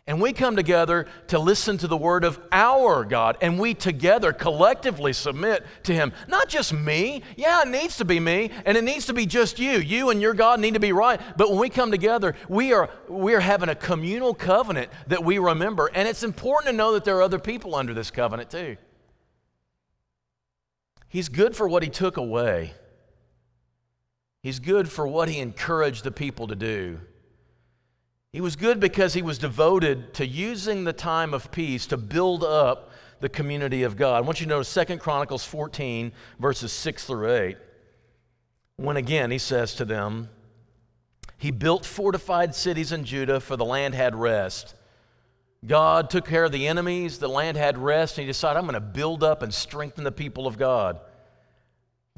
And 0.08 0.22
we 0.22 0.32
come 0.32 0.56
together 0.56 1.06
to 1.26 1.38
listen 1.38 1.76
to 1.78 1.86
the 1.86 1.96
word 1.96 2.24
of 2.24 2.40
our 2.50 3.04
God, 3.04 3.36
and 3.42 3.60
we 3.60 3.74
together 3.74 4.32
collectively 4.32 5.12
submit 5.12 5.66
to 5.82 5.92
Him. 5.92 6.14
Not 6.26 6.48
just 6.48 6.72
me. 6.72 7.22
Yeah, 7.36 7.60
it 7.60 7.68
needs 7.68 7.98
to 7.98 8.06
be 8.06 8.18
me, 8.18 8.50
and 8.64 8.78
it 8.78 8.84
needs 8.84 9.04
to 9.06 9.12
be 9.12 9.26
just 9.26 9.58
you. 9.58 9.72
You 9.72 10.08
and 10.08 10.22
your 10.22 10.32
God 10.32 10.60
need 10.60 10.72
to 10.72 10.80
be 10.80 10.92
right. 10.92 11.20
But 11.36 11.50
when 11.50 11.58
we 11.58 11.68
come 11.68 11.90
together, 11.90 12.34
we 12.48 12.72
are, 12.72 12.88
we 13.06 13.34
are 13.34 13.40
having 13.40 13.68
a 13.68 13.74
communal 13.74 14.32
covenant 14.32 14.90
that 15.08 15.22
we 15.22 15.36
remember. 15.38 15.90
And 15.92 16.08
it's 16.08 16.22
important 16.22 16.70
to 16.70 16.76
know 16.76 16.94
that 16.94 17.04
there 17.04 17.18
are 17.18 17.22
other 17.22 17.38
people 17.38 17.74
under 17.74 17.92
this 17.92 18.10
covenant 18.10 18.48
too. 18.50 18.78
He's 21.10 21.28
good 21.28 21.54
for 21.54 21.68
what 21.68 21.82
He 21.82 21.90
took 21.90 22.16
away, 22.16 22.72
He's 24.42 24.58
good 24.58 24.90
for 24.90 25.06
what 25.06 25.28
He 25.28 25.38
encouraged 25.38 26.02
the 26.02 26.12
people 26.12 26.46
to 26.46 26.56
do. 26.56 26.98
He 28.38 28.40
was 28.40 28.54
good 28.54 28.78
because 28.78 29.14
he 29.14 29.20
was 29.20 29.36
devoted 29.36 30.14
to 30.14 30.24
using 30.24 30.84
the 30.84 30.92
time 30.92 31.34
of 31.34 31.50
peace 31.50 31.88
to 31.88 31.96
build 31.96 32.44
up 32.44 32.92
the 33.18 33.28
community 33.28 33.82
of 33.82 33.96
God. 33.96 34.16
I 34.16 34.20
want 34.20 34.38
you 34.38 34.46
to 34.46 34.50
notice 34.50 34.72
2 34.72 34.98
Chronicles 34.98 35.44
14, 35.44 36.12
verses 36.38 36.70
6 36.70 37.04
through 37.04 37.34
8. 37.34 37.56
When 38.76 38.96
again 38.96 39.32
he 39.32 39.38
says 39.38 39.74
to 39.74 39.84
them, 39.84 40.28
He 41.36 41.50
built 41.50 41.84
fortified 41.84 42.54
cities 42.54 42.92
in 42.92 43.02
Judah, 43.02 43.40
for 43.40 43.56
the 43.56 43.64
land 43.64 43.96
had 43.96 44.14
rest. 44.14 44.76
God 45.66 46.08
took 46.08 46.24
care 46.24 46.44
of 46.44 46.52
the 46.52 46.68
enemies, 46.68 47.18
the 47.18 47.26
land 47.26 47.56
had 47.56 47.76
rest, 47.76 48.18
and 48.18 48.22
he 48.22 48.30
decided, 48.30 48.56
I'm 48.56 48.66
going 48.66 48.74
to 48.74 48.80
build 48.80 49.24
up 49.24 49.42
and 49.42 49.52
strengthen 49.52 50.04
the 50.04 50.12
people 50.12 50.46
of 50.46 50.56
God. 50.56 51.00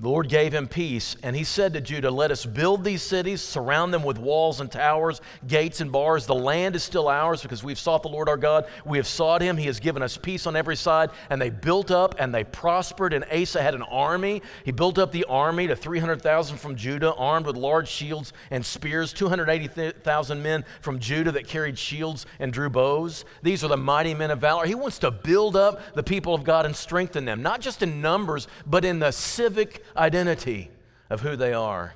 The 0.01 0.09
Lord 0.09 0.31
gave 0.31 0.55
him 0.55 0.67
peace, 0.67 1.15
and 1.23 1.37
he 1.37 1.45
said 1.45 1.75
to 1.75 1.81
Judah, 1.83 2.11
Let 2.11 2.31
us 2.31 2.47
build 2.47 2.85
these 2.85 3.03
cities, 3.03 3.43
surround 3.43 3.93
them 3.93 4.03
with 4.03 4.17
walls 4.17 4.59
and 4.59 4.73
towers, 4.73 5.21
gates 5.47 5.83
and 5.83 5.93
bars. 5.93 6.25
The 6.25 6.35
land 6.35 6.75
is 6.75 6.83
still 6.83 7.07
ours 7.07 7.43
because 7.43 7.63
we've 7.63 7.79
sought 7.79 8.03
the 8.03 8.09
Lord 8.09 8.27
our 8.27 8.39
God. 8.39 8.65
We 8.87 8.97
have 8.97 9.07
sought 9.07 9.43
him. 9.43 9.59
He 9.59 9.67
has 9.67 9.79
given 9.79 10.03
us 10.03 10.17
peace 10.17 10.47
on 10.47 10.57
every 10.57 10.77
side. 10.77 11.11
And 11.29 11.39
they 11.39 11.51
built 11.51 11.91
up 11.91 12.15
and 12.19 12.35
they 12.35 12.45
prospered. 12.45 13.13
And 13.13 13.27
Asa 13.31 13.61
had 13.61 13.75
an 13.75 13.83
army. 13.83 14.41
He 14.65 14.73
built 14.73 14.97
up 14.97 15.13
the 15.13 15.25
army 15.25 15.67
to 15.67 15.77
300,000 15.77 16.57
from 16.57 16.77
Judah, 16.77 17.13
armed 17.13 17.45
with 17.45 17.57
large 17.57 17.89
shields 17.89 18.33
and 18.51 18.65
spears, 18.65 19.13
280,000 19.13 20.43
men 20.43 20.65
from 20.81 20.99
Judah 20.99 21.33
that 21.33 21.47
carried 21.47 21.79
shields 21.79 22.25
and 22.39 22.55
drew 22.55 22.71
bows. 22.71 23.27
These 23.43 23.63
are 23.65 23.69
the 23.69 23.77
mighty 23.77 24.15
men 24.15 24.31
of 24.31 24.41
valor. 24.41 24.65
He 24.65 24.75
wants 24.75 24.99
to 25.01 25.11
build 25.11 25.57
up 25.57 25.95
the 25.95 26.03
people 26.03 26.35
of 26.35 26.43
God 26.43 26.65
and 26.65 26.75
strengthen 26.75 27.27
them, 27.27 27.43
not 27.43 27.61
just 27.61 27.83
in 27.83 28.01
numbers, 28.01 28.49
but 28.67 28.87
in 28.87 28.99
the 28.99 29.11
civic 29.11 29.85
identity 29.97 30.71
of 31.09 31.21
who 31.21 31.37
they 31.37 31.53
are. 31.53 31.95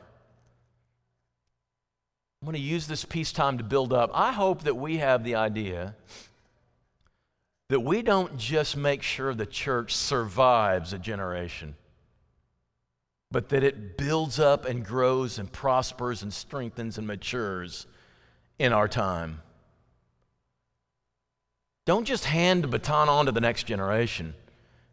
I'm 2.43 2.47
going 2.47 2.55
to 2.55 2.61
use 2.61 2.87
this 2.87 3.05
peacetime 3.05 3.59
to 3.59 3.65
build 3.65 3.93
up. 3.93 4.11
I 4.13 4.33
hope 4.33 4.65
that 4.65 4.77
we 4.77 4.99
have 4.99 5.25
the 5.25 5.37
idea 5.37 5.95
that 7.71 7.81
we 7.81 8.03
don't 8.03 8.37
just 8.37 8.77
make 8.77 9.03
sure 9.03 9.35
the 9.35 9.47
church 9.47 9.97
survives 9.97 10.93
a 10.93 10.99
generation, 10.99 11.75
but 13.31 13.49
that 13.49 13.65
it 13.65 13.97
builds 13.97 14.39
up 14.39 14.67
and 14.67 14.85
grows 14.85 15.39
and 15.39 15.51
prospers 15.51 16.23
and 16.23 16.33
strengthens 16.33 16.99
and 16.99 17.07
matures 17.07 17.87
in 18.59 18.73
our 18.73 18.89
time. 18.89 19.41
Don't 21.87 22.05
just 22.05 22.27
hand 22.27 22.65
the 22.65 22.69
baton 22.69 23.09
on 23.09 23.27
to 23.27 23.33
the 23.33 23.41
next 23.41 23.65
generation. 23.65 24.35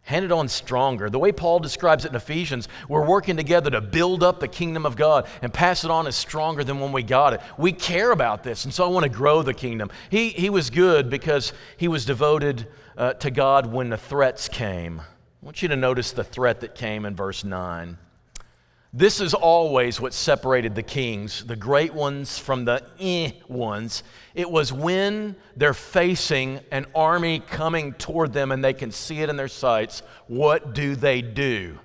Hand 0.04 0.26
it 0.26 0.32
on 0.32 0.48
stronger. 0.48 1.10
The 1.10 1.20
way 1.20 1.32
Paul 1.32 1.60
describes 1.60 2.06
it 2.06 2.10
in 2.10 2.16
Ephesians, 2.16 2.68
we're 2.90 3.06
working 3.06 3.38
together 3.38 3.70
to 3.70 3.82
build 3.82 4.24
up 4.24 4.40
the 4.40 4.48
kingdom 4.48 4.86
of 4.86 4.96
God 4.96 5.28
and 5.42 5.54
pass 5.54 5.84
it 5.84 5.92
on 5.92 6.08
as 6.08 6.16
stronger 6.16 6.64
than 6.64 6.80
when 6.80 6.92
we 6.92 7.04
got 7.04 7.34
it. 7.34 7.42
We 7.58 7.72
care 7.72 8.12
about 8.12 8.44
this, 8.44 8.66
and 8.66 8.74
so 8.74 8.84
I 8.84 8.88
want 8.88 9.04
to 9.04 9.10
grow 9.10 9.44
the 9.44 9.54
kingdom. 9.54 9.92
He, 10.10 10.30
he 10.30 10.50
was 10.50 10.70
good 10.70 11.10
because 11.10 11.54
he 11.78 11.88
was 11.88 12.04
devoted 12.04 12.68
uh, 12.98 13.14
to 13.14 13.30
God 13.30 13.72
when 13.72 13.90
the 13.90 13.98
threats 13.98 14.50
came. 14.50 15.00
I 15.00 15.46
want 15.46 15.62
you 15.62 15.68
to 15.70 15.76
notice 15.76 16.12
the 16.12 16.24
threat 16.24 16.62
that 16.62 16.76
came 16.76 17.06
in 17.06 17.16
verse 17.16 17.44
9. 17.44 17.98
This 18.94 19.22
is 19.22 19.34
always 19.34 20.02
what 20.02 20.14
separated 20.14 20.76
the 20.76 20.84
kings, 20.84 21.46
the 21.46 21.56
great 21.56 21.94
ones 21.94 22.38
from 22.38 22.66
the 22.66 22.84
eh 23.00 23.32
ones. 23.48 24.04
It 24.36 24.52
was 24.52 24.74
when 24.74 25.38
they're 25.56 25.74
facing 25.74 26.60
an 26.72 26.86
army 26.94 27.40
coming 27.40 27.94
toward 27.94 28.34
them 28.34 28.52
and 28.52 28.62
they 28.62 28.74
can 28.74 28.92
see 28.92 29.22
it 29.22 29.30
in 29.30 29.38
their 29.38 29.48
sights, 29.48 30.04
what 30.28 30.74
do 30.74 30.98
they 30.98 31.22
do? 31.22 31.80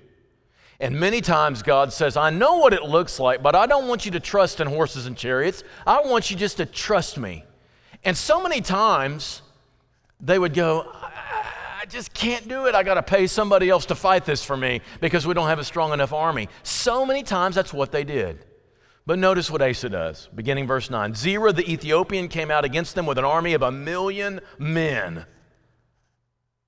And 0.81 0.99
many 0.99 1.21
times 1.21 1.63
God 1.63 1.93
says, 1.93 2.17
I 2.17 2.29
know 2.29 2.57
what 2.57 2.73
it 2.73 2.83
looks 2.83 3.21
like, 3.21 3.41
but 3.41 3.55
I 3.55 3.67
don't 3.67 3.87
want 3.87 4.05
you 4.05 4.11
to 4.11 4.19
trust 4.19 4.59
in 4.59 4.67
horses 4.67 5.05
and 5.05 5.15
chariots. 5.15 5.63
I 5.85 6.01
want 6.01 6.29
you 6.29 6.35
just 6.35 6.57
to 6.57 6.65
trust 6.65 7.17
me. 7.17 7.45
And 8.03 8.17
so 8.17 8.43
many 8.43 8.59
times 8.59 9.41
they 10.19 10.37
would 10.37 10.53
go, 10.53 10.93
just 11.89 12.13
can't 12.13 12.47
do 12.47 12.65
it. 12.65 12.75
I 12.75 12.83
got 12.83 12.95
to 12.95 13.03
pay 13.03 13.27
somebody 13.27 13.69
else 13.69 13.85
to 13.87 13.95
fight 13.95 14.25
this 14.25 14.43
for 14.43 14.57
me 14.57 14.81
because 15.01 15.25
we 15.25 15.33
don't 15.33 15.47
have 15.47 15.59
a 15.59 15.63
strong 15.63 15.93
enough 15.93 16.13
army. 16.13 16.49
So 16.63 17.05
many 17.05 17.23
times 17.23 17.55
that's 17.55 17.73
what 17.73 17.91
they 17.91 18.03
did. 18.03 18.45
But 19.05 19.19
notice 19.19 19.49
what 19.49 19.61
Asa 19.61 19.87
does, 19.89 20.27
beginning 20.35 20.67
verse 20.67 20.89
9. 20.89 21.15
Zerah 21.15 21.53
the 21.53 21.71
Ethiopian 21.71 22.27
came 22.27 22.51
out 22.51 22.65
against 22.65 22.93
them 22.93 23.05
with 23.05 23.17
an 23.17 23.23
army 23.23 23.53
of 23.53 23.61
a 23.61 23.71
million 23.71 24.41
men. 24.57 25.25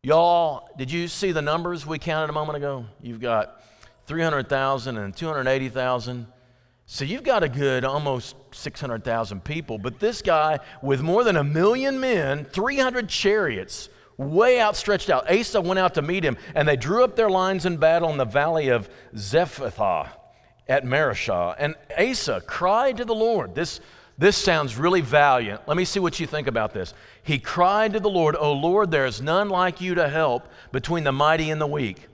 Y'all, 0.03 0.69
did 0.77 0.89
you 0.89 1.09
see 1.09 1.33
the 1.33 1.41
numbers 1.41 1.85
we 1.85 1.99
counted 1.99 2.29
a 2.29 2.33
moment 2.33 2.55
ago? 2.55 2.85
You've 3.01 3.19
got 3.19 3.61
300,000 4.07 4.97
and 4.97 5.13
280,000. 5.13 6.27
So 6.85 7.03
you've 7.03 7.23
got 7.23 7.43
a 7.43 7.49
good 7.49 7.83
almost 7.83 8.35
600,000 8.51 9.43
people. 9.43 9.77
But 9.77 9.99
this 9.99 10.21
guy, 10.21 10.59
with 10.81 11.01
more 11.01 11.25
than 11.25 11.35
a 11.35 11.43
million 11.43 11.99
men, 11.99 12.45
300 12.45 13.09
chariots, 13.09 13.89
way 14.19 14.61
outstretched 14.61 15.09
out. 15.09 15.31
Asa 15.31 15.61
went 15.61 15.79
out 15.79 15.95
to 15.95 16.01
meet 16.01 16.23
him, 16.23 16.37
and 16.53 16.67
they 16.67 16.75
drew 16.75 17.03
up 17.03 17.15
their 17.15 17.29
lines 17.29 17.65
in 17.65 17.77
battle 17.77 18.09
in 18.09 18.17
the 18.17 18.25
valley 18.25 18.67
of 18.67 18.89
Zephathah 19.15 20.09
at 20.67 20.83
Mareshah. 20.83 21.55
And 21.57 21.75
Asa 21.97 22.41
cried 22.45 22.97
to 22.97 23.05
the 23.05 23.15
Lord. 23.15 23.55
This, 23.55 23.79
this 24.17 24.35
sounds 24.35 24.77
really 24.77 25.01
valiant. 25.01 25.67
Let 25.67 25.77
me 25.77 25.85
see 25.85 26.01
what 26.01 26.19
you 26.19 26.27
think 26.27 26.47
about 26.47 26.73
this. 26.73 26.93
He 27.23 27.39
cried 27.39 27.93
to 27.93 27.99
the 28.01 28.09
Lord, 28.09 28.35
O 28.35 28.51
Lord, 28.51 28.91
there 28.91 29.05
is 29.05 29.21
none 29.21 29.49
like 29.49 29.79
you 29.79 29.95
to 29.95 30.09
help 30.09 30.49
between 30.73 31.05
the 31.05 31.13
mighty 31.13 31.49
and 31.49 31.61
the 31.61 31.67
weak. 31.67 32.08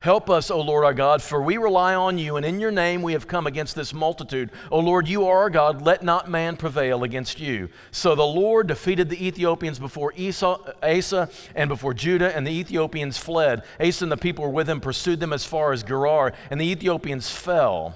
Help 0.00 0.28
us, 0.28 0.50
O 0.50 0.60
Lord 0.60 0.84
our 0.84 0.94
God, 0.94 1.22
for 1.22 1.40
we 1.40 1.56
rely 1.56 1.94
on 1.94 2.18
you, 2.18 2.36
and 2.36 2.44
in 2.44 2.60
your 2.60 2.70
name 2.70 3.02
we 3.02 3.14
have 3.14 3.26
come 3.26 3.46
against 3.46 3.74
this 3.74 3.94
multitude. 3.94 4.50
O 4.70 4.78
Lord, 4.78 5.08
you 5.08 5.26
are 5.26 5.38
our 5.38 5.50
God, 5.50 5.82
let 5.82 6.02
not 6.02 6.30
man 6.30 6.56
prevail 6.56 7.02
against 7.02 7.40
you. 7.40 7.70
So 7.90 8.14
the 8.14 8.22
Lord 8.22 8.68
defeated 8.68 9.08
the 9.08 9.26
Ethiopians 9.26 9.78
before 9.78 10.12
Esau, 10.14 10.60
Asa 10.82 11.28
and 11.54 11.68
before 11.68 11.94
Judah, 11.94 12.36
and 12.36 12.46
the 12.46 12.56
Ethiopians 12.56 13.18
fled. 13.18 13.64
Asa 13.80 14.04
and 14.04 14.12
the 14.12 14.16
people 14.16 14.44
were 14.44 14.50
with 14.50 14.68
him, 14.68 14.80
pursued 14.80 15.18
them 15.18 15.32
as 15.32 15.44
far 15.44 15.72
as 15.72 15.82
Gerar, 15.82 16.34
and 16.50 16.60
the 16.60 16.70
Ethiopians 16.70 17.30
fell 17.30 17.94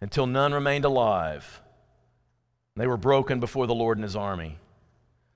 until 0.00 0.26
none 0.26 0.52
remained 0.52 0.84
alive. 0.84 1.60
They 2.76 2.86
were 2.86 2.98
broken 2.98 3.40
before 3.40 3.66
the 3.66 3.74
Lord 3.74 3.96
and 3.96 4.04
his 4.04 4.16
army. 4.16 4.58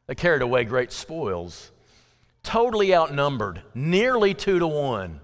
They 0.07 0.15
carried 0.15 0.43
away 0.43 0.65
great 0.65 0.93
spoils, 0.93 1.73
totally 2.43 2.95
outnumbered, 2.95 3.63
nearly 3.75 4.35
two 4.35 4.59
to 4.59 4.67
one. 4.67 5.21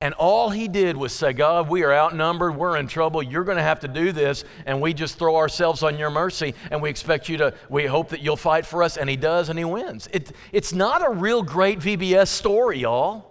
And 0.00 0.14
all 0.14 0.50
he 0.50 0.68
did 0.68 0.96
was 0.96 1.12
say, 1.12 1.32
God, 1.32 1.68
we 1.68 1.82
are 1.82 1.92
outnumbered. 1.92 2.54
We're 2.54 2.76
in 2.76 2.86
trouble. 2.86 3.20
You're 3.20 3.42
going 3.42 3.56
to 3.56 3.64
have 3.64 3.80
to 3.80 3.88
do 3.88 4.12
this. 4.12 4.44
And 4.64 4.80
we 4.80 4.94
just 4.94 5.18
throw 5.18 5.36
ourselves 5.36 5.82
on 5.82 5.98
your 5.98 6.10
mercy. 6.10 6.54
And 6.70 6.80
we 6.80 6.88
expect 6.88 7.28
you 7.28 7.36
to, 7.38 7.54
we 7.68 7.86
hope 7.86 8.10
that 8.10 8.20
you'll 8.20 8.36
fight 8.36 8.64
for 8.64 8.84
us. 8.84 8.96
And 8.96 9.10
he 9.10 9.16
does, 9.16 9.48
and 9.48 9.58
he 9.58 9.64
wins. 9.64 10.08
It, 10.12 10.30
it's 10.52 10.72
not 10.72 11.04
a 11.04 11.10
real 11.10 11.42
great 11.42 11.80
VBS 11.80 12.28
story, 12.28 12.78
y'all. 12.78 13.24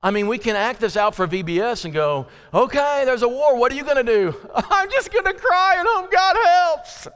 I 0.00 0.12
mean, 0.12 0.28
we 0.28 0.38
can 0.38 0.54
act 0.54 0.78
this 0.78 0.96
out 0.96 1.16
for 1.16 1.26
VBS 1.26 1.86
and 1.86 1.92
go, 1.92 2.28
okay, 2.52 3.02
there's 3.04 3.22
a 3.22 3.28
war. 3.28 3.56
What 3.56 3.72
are 3.72 3.74
you 3.74 3.84
going 3.84 3.96
to 3.96 4.04
do? 4.04 4.36
I'm 4.54 4.88
just 4.90 5.12
going 5.12 5.24
to 5.24 5.34
cry 5.34 5.76
and 5.78 5.88
hope 5.90 6.12
God 6.12 6.36
helps. 6.44 7.08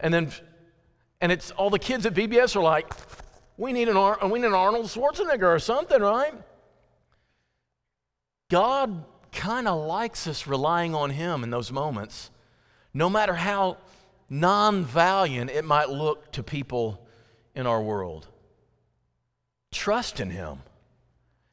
And 0.00 0.14
then, 0.14 0.32
and 1.20 1.30
it's 1.30 1.50
all 1.50 1.68
the 1.68 1.78
kids 1.78 2.06
at 2.06 2.14
VBS 2.14 2.56
are 2.56 2.62
like, 2.62 2.90
we 3.58 3.74
need 3.74 3.88
an, 3.90 3.96
Ar- 3.98 4.26
we 4.26 4.38
need 4.38 4.46
an 4.46 4.54
Arnold 4.54 4.86
Schwarzenegger 4.86 5.54
or 5.54 5.58
something, 5.58 6.00
right? 6.00 6.32
God 8.48 9.04
kind 9.32 9.66
of 9.66 9.86
likes 9.86 10.26
us 10.26 10.46
relying 10.46 10.94
on 10.94 11.10
Him 11.10 11.42
in 11.42 11.50
those 11.50 11.72
moments, 11.72 12.30
no 12.94 13.10
matter 13.10 13.34
how 13.34 13.78
non 14.30 14.84
valiant 14.84 15.50
it 15.50 15.64
might 15.64 15.90
look 15.90 16.32
to 16.32 16.42
people 16.42 17.06
in 17.54 17.66
our 17.66 17.82
world. 17.82 18.26
Trust 19.72 20.20
in 20.20 20.30
Him. 20.30 20.60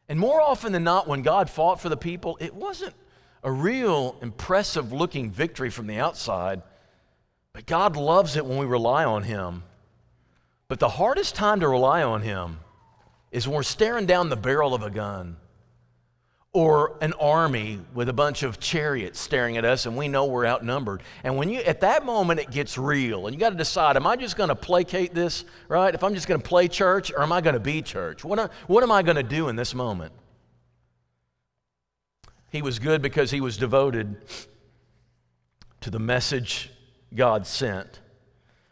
And 0.08 0.20
more 0.20 0.42
often 0.42 0.72
than 0.72 0.84
not, 0.84 1.08
when 1.08 1.22
God 1.22 1.50
fought 1.50 1.82
for 1.82 1.90
the 1.90 1.98
people, 1.98 2.38
it 2.40 2.54
wasn't 2.54 2.94
a 3.44 3.52
real 3.52 4.18
impressive 4.22 4.94
looking 4.94 5.32
victory 5.32 5.70
from 5.70 5.88
the 5.88 5.98
outside, 5.98 6.62
but 7.52 7.66
God 7.66 7.96
loves 7.96 8.36
it 8.36 8.46
when 8.46 8.58
we 8.58 8.66
rely 8.66 9.04
on 9.04 9.24
Him. 9.24 9.64
But 10.68 10.80
the 10.80 10.90
hardest 10.90 11.36
time 11.36 11.60
to 11.60 11.68
rely 11.68 12.04
on 12.04 12.22
Him 12.22 12.60
is 13.32 13.48
when 13.48 13.56
we're 13.56 13.64
staring 13.64 14.06
down 14.06 14.30
the 14.30 14.36
barrel 14.36 14.74
of 14.74 14.84
a 14.84 14.90
gun 14.90 15.38
or 16.56 16.96
an 17.02 17.14
army 17.14 17.80
with 17.96 18.08
a 18.10 18.14
bunch 18.14 18.44
of 18.44 18.60
chariots 18.60 19.20
staring 19.20 19.58
at 19.58 19.66
us 19.66 19.88
and 19.88 19.98
we 19.98 20.08
know 20.08 20.26
we're 20.26 20.46
outnumbered. 20.46 21.02
And 21.24 21.36
when 21.36 21.50
you 21.50 21.62
at 21.62 21.82
that 21.82 22.06
moment 22.06 22.40
it 22.40 22.52
gets 22.52 22.78
real 22.78 23.26
and 23.26 23.34
you 23.34 23.40
got 23.40 23.50
to 23.50 23.56
decide 23.56 23.98
am 23.98 24.06
i 24.06 24.16
just 24.16 24.38
going 24.38 24.50
to 24.50 24.56
placate 24.56 25.16
this 25.16 25.46
right? 25.68 25.94
If 25.94 26.04
i'm 26.04 26.14
just 26.14 26.28
going 26.28 26.40
to 26.40 26.48
play 26.48 26.68
church 26.68 27.12
or 27.12 27.24
am 27.24 27.32
i 27.32 27.42
going 27.42 27.56
to 27.56 27.60
be 27.60 27.82
church? 27.82 28.24
What, 28.24 28.52
what 28.68 28.84
am 28.84 28.92
i 28.92 29.02
going 29.02 29.16
to 29.16 29.24
do 29.24 29.50
in 29.50 29.56
this 29.56 29.74
moment? 29.74 30.14
He 32.52 32.62
was 32.62 32.78
good 32.78 33.02
because 33.02 33.32
he 33.32 33.42
was 33.42 33.58
devoted 33.58 34.16
to 35.82 35.90
the 35.90 36.00
message 36.00 36.70
god 37.16 37.48
sent. 37.48 38.00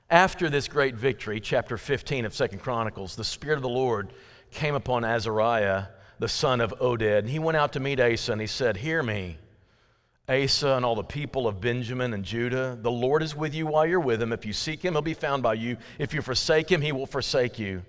After 0.08 0.52
this 0.52 0.68
great 0.68 0.94
victory 0.94 1.40
chapter 1.40 1.80
15 1.80 2.26
of 2.26 2.36
second 2.36 2.60
chronicles 2.60 3.16
the 3.16 3.24
spirit 3.24 3.56
of 3.56 3.64
the 3.64 3.70
lord 3.70 4.14
came 4.52 4.76
upon 4.76 5.04
azariah 5.04 5.86
the 6.22 6.30
son 6.30 6.62
of 6.62 6.72
Oded. 6.80 7.20
And 7.20 7.30
he 7.30 7.40
went 7.40 7.58
out 7.58 7.74
to 7.74 7.80
meet 7.80 8.00
Asa 8.00 8.32
and 8.32 8.40
he 8.40 8.46
said, 8.46 8.78
Hear 8.78 9.02
me, 9.02 9.38
Asa 10.30 10.76
and 10.76 10.86
all 10.86 10.96
the 10.96 11.04
people 11.04 11.48
of 11.48 11.60
Benjamin 11.60 12.14
and 12.14 12.24
Judah. 12.24 12.78
The 12.80 12.92
Lord 12.92 13.24
is 13.24 13.36
with 13.36 13.56
you 13.56 13.66
while 13.66 13.88
you're 13.88 14.00
with 14.00 14.22
him. 14.22 14.32
If 14.32 14.46
you 14.46 14.54
seek 14.54 14.86
him, 14.86 14.94
he'll 14.94 15.02
be 15.02 15.16
found 15.16 15.42
by 15.42 15.56
you. 15.56 15.78
If 15.98 16.14
you 16.14 16.22
forsake 16.22 16.72
him, 16.72 16.80
he 16.80 16.92
will 16.92 17.08
forsake 17.08 17.58
you. 17.58 17.82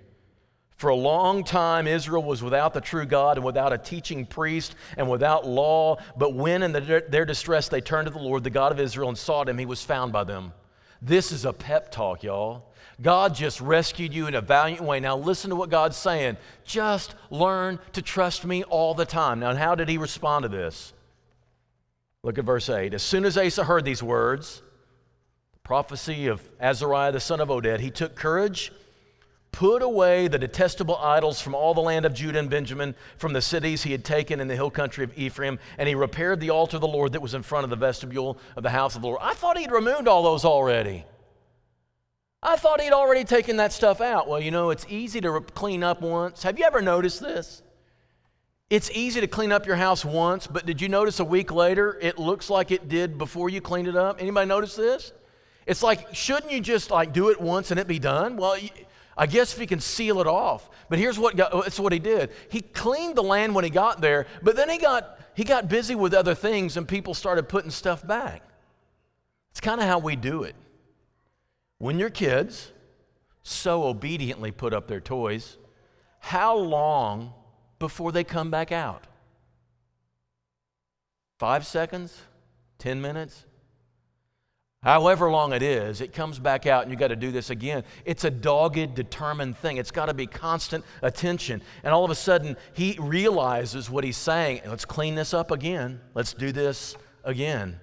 For 0.77 0.89
a 0.89 0.95
long 0.95 1.43
time, 1.43 1.85
Israel 1.85 2.23
was 2.23 2.41
without 2.41 2.73
the 2.73 2.81
true 2.81 3.05
God 3.05 3.37
and 3.37 3.45
without 3.45 3.71
a 3.71 3.77
teaching 3.77 4.25
priest 4.25 4.73
and 4.97 5.07
without 5.07 5.47
law. 5.47 5.97
But 6.17 6.33
when 6.33 6.63
in 6.63 6.71
the, 6.71 7.05
their 7.07 7.25
distress 7.25 7.69
they 7.69 7.81
turned 7.81 8.07
to 8.07 8.13
the 8.13 8.19
Lord, 8.19 8.43
the 8.43 8.49
God 8.49 8.71
of 8.71 8.79
Israel, 8.79 9.09
and 9.09 9.17
sought 9.17 9.47
him, 9.47 9.59
he 9.59 9.67
was 9.67 9.83
found 9.83 10.11
by 10.11 10.23
them. 10.23 10.53
This 11.05 11.33
is 11.33 11.43
a 11.43 11.51
pep 11.51 11.91
talk, 11.91 12.23
y'all. 12.23 12.71
God 13.01 13.35
just 13.35 13.59
rescued 13.59 14.13
you 14.13 14.27
in 14.27 14.35
a 14.35 14.41
valiant 14.41 14.81
way. 14.81 15.01
Now, 15.01 15.17
listen 15.17 15.49
to 15.49 15.55
what 15.55 15.69
God's 15.69 15.97
saying. 15.97 16.37
Just 16.63 17.15
learn 17.29 17.79
to 17.91 18.01
trust 18.01 18.45
me 18.45 18.63
all 18.63 18.93
the 18.93 19.05
time. 19.05 19.41
Now, 19.41 19.53
how 19.53 19.75
did 19.75 19.89
he 19.89 19.97
respond 19.97 20.43
to 20.43 20.49
this? 20.49 20.93
Look 22.23 22.37
at 22.37 22.45
verse 22.45 22.69
8. 22.69 22.93
As 22.93 23.03
soon 23.03 23.25
as 23.25 23.37
Asa 23.37 23.65
heard 23.65 23.83
these 23.83 24.01
words, 24.01 24.61
the 25.51 25.59
prophecy 25.59 26.27
of 26.27 26.47
Azariah 26.61 27.11
the 27.11 27.19
son 27.19 27.41
of 27.41 27.49
Oded, 27.49 27.81
he 27.81 27.91
took 27.91 28.15
courage, 28.15 28.71
put 29.53 29.81
away 29.81 30.27
the 30.27 30.37
detestable 30.37 30.97
idols 30.97 31.39
from 31.39 31.55
all 31.55 31.73
the 31.73 31.79
land 31.79 32.05
of 32.05 32.13
Judah 32.13 32.39
and 32.39 32.49
Benjamin, 32.49 32.95
from 33.17 33.31
the 33.31 33.41
cities 33.41 33.83
he 33.83 33.93
had 33.93 34.03
taken 34.03 34.41
in 34.41 34.49
the 34.49 34.55
hill 34.55 34.71
country 34.71 35.05
of 35.05 35.17
Ephraim, 35.17 35.59
and 35.77 35.87
he 35.87 35.95
repaired 35.95 36.41
the 36.41 36.49
altar 36.49 36.77
of 36.77 36.81
the 36.81 36.87
Lord 36.87 37.13
that 37.13 37.21
was 37.21 37.35
in 37.35 37.43
front 37.43 37.63
of 37.63 37.69
the 37.69 37.77
vestibule 37.77 38.37
of 38.57 38.63
the 38.63 38.71
house 38.71 38.95
of 38.95 39.01
the 39.01 39.07
Lord. 39.07 39.19
I 39.21 39.33
thought 39.35 39.57
he'd 39.57 39.71
removed 39.71 40.07
all 40.09 40.23
those 40.23 40.43
already. 40.43 41.05
I 42.41 42.57
thought 42.57 42.81
he'd 42.81 42.91
already 42.91 43.23
taken 43.23 43.57
that 43.57 43.71
stuff 43.71 44.01
out. 44.01 44.27
Well, 44.27 44.41
you 44.41 44.51
know, 44.51 44.71
it's 44.71 44.85
easy 44.89 45.21
to 45.21 45.39
clean 45.39 45.83
up 45.83 46.01
once. 46.01 46.43
Have 46.43 46.59
you 46.59 46.65
ever 46.65 46.81
noticed 46.81 47.21
this? 47.21 47.61
It's 48.69 48.89
easy 48.91 49.21
to 49.21 49.27
clean 49.27 49.51
up 49.51 49.67
your 49.67 49.75
house 49.75 50.03
once, 50.03 50.47
but 50.47 50.65
did 50.65 50.81
you 50.81 50.89
notice 50.89 51.19
a 51.19 51.25
week 51.25 51.51
later 51.51 51.97
it 52.01 52.17
looks 52.17 52.49
like 52.49 52.71
it 52.71 52.89
did 52.89 53.19
before 53.19 53.49
you 53.49 53.61
cleaned 53.61 53.87
it 53.87 53.95
up? 53.95 54.19
Anybody 54.19 54.47
notice 54.47 54.75
this? 54.75 55.13
It's 55.67 55.83
like, 55.83 56.13
shouldn't 56.15 56.51
you 56.51 56.59
just 56.59 56.89
like 56.89 57.13
do 57.13 57.29
it 57.29 57.39
once 57.39 57.69
and 57.69 57.79
it 57.79 57.87
be 57.87 57.99
done? 57.99 58.35
Well, 58.35 58.57
I 59.17 59.27
guess 59.27 59.53
if 59.53 59.59
he 59.59 59.67
can 59.67 59.79
seal 59.79 60.19
it 60.19 60.27
off. 60.27 60.69
But 60.89 60.99
here's 60.99 61.19
what 61.19 61.35
that's 61.35 61.79
what 61.79 61.93
he 61.93 61.99
did. 61.99 62.31
He 62.49 62.61
cleaned 62.61 63.15
the 63.15 63.23
land 63.23 63.53
when 63.53 63.63
he 63.63 63.69
got 63.69 64.01
there, 64.01 64.25
but 64.41 64.55
then 64.55 64.69
he 64.69 64.77
got 64.77 65.19
he 65.35 65.43
got 65.43 65.69
busy 65.69 65.95
with 65.95 66.13
other 66.13 66.35
things 66.35 66.77
and 66.77 66.87
people 66.87 67.13
started 67.13 67.49
putting 67.49 67.71
stuff 67.71 68.05
back. 68.05 68.43
It's 69.51 69.61
kind 69.61 69.79
of 69.79 69.87
how 69.87 69.99
we 69.99 70.15
do 70.15 70.43
it. 70.43 70.55
When 71.77 71.99
your 71.99 72.09
kids 72.09 72.71
so 73.43 73.83
obediently 73.83 74.51
put 74.51 74.73
up 74.73 74.87
their 74.87 75.01
toys, 75.01 75.57
how 76.19 76.55
long 76.55 77.33
before 77.77 78.11
they 78.11 78.23
come 78.23 78.49
back 78.49 78.71
out? 78.71 79.05
Five 81.39 81.67
seconds? 81.67 82.21
Ten 82.79 83.01
minutes? 83.01 83.45
However 84.83 85.31
long 85.31 85.53
it 85.53 85.61
is, 85.61 86.01
it 86.01 86.11
comes 86.11 86.39
back 86.39 86.65
out 86.65 86.83
and 86.83 86.91
you 86.91 86.97
got 86.97 87.07
to 87.07 87.15
do 87.15 87.31
this 87.31 87.49
again. 87.49 87.85
It's 88.03 88.25
a 88.25 88.29
dogged, 88.29 88.95
determined 88.95 89.57
thing. 89.57 89.77
It's 89.77 89.91
got 89.91 90.07
to 90.07 90.13
be 90.13 90.27
constant 90.27 90.83
attention. 91.01 91.61
And 91.83 91.93
all 91.93 92.03
of 92.03 92.11
a 92.11 92.15
sudden, 92.15 92.57
he 92.73 92.97
realizes 92.99 93.89
what 93.89 94.03
he's 94.03 94.17
saying. 94.17 94.61
Let's 94.65 94.83
clean 94.83 95.15
this 95.15 95.33
up 95.33 95.51
again. 95.51 96.01
Let's 96.13 96.33
do 96.33 96.51
this 96.51 96.97
again. 97.23 97.79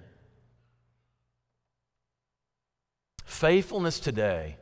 Faithfulness 3.25 3.99
today 3.99 4.57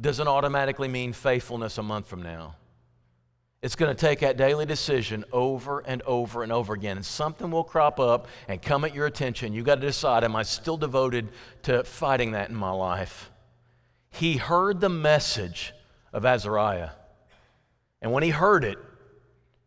doesn't 0.00 0.28
automatically 0.28 0.86
mean 0.86 1.12
faithfulness 1.12 1.76
a 1.78 1.82
month 1.82 2.06
from 2.06 2.22
now. 2.22 2.54
It's 3.62 3.76
going 3.76 3.94
to 3.94 4.00
take 4.00 4.20
that 4.20 4.38
daily 4.38 4.64
decision 4.64 5.24
over 5.32 5.80
and 5.80 6.00
over 6.02 6.42
and 6.42 6.50
over 6.50 6.72
again. 6.72 6.96
And 6.96 7.04
something 7.04 7.50
will 7.50 7.64
crop 7.64 8.00
up 8.00 8.26
and 8.48 8.60
come 8.60 8.84
at 8.84 8.94
your 8.94 9.06
attention. 9.06 9.52
You've 9.52 9.66
got 9.66 9.74
to 9.76 9.80
decide 9.82 10.24
am 10.24 10.34
I 10.34 10.44
still 10.44 10.78
devoted 10.78 11.28
to 11.64 11.84
fighting 11.84 12.32
that 12.32 12.48
in 12.48 12.54
my 12.54 12.70
life? 12.70 13.30
He 14.10 14.38
heard 14.38 14.80
the 14.80 14.88
message 14.88 15.74
of 16.12 16.24
Azariah. 16.24 16.90
And 18.00 18.12
when 18.12 18.22
he 18.22 18.30
heard 18.30 18.64
it, 18.64 18.78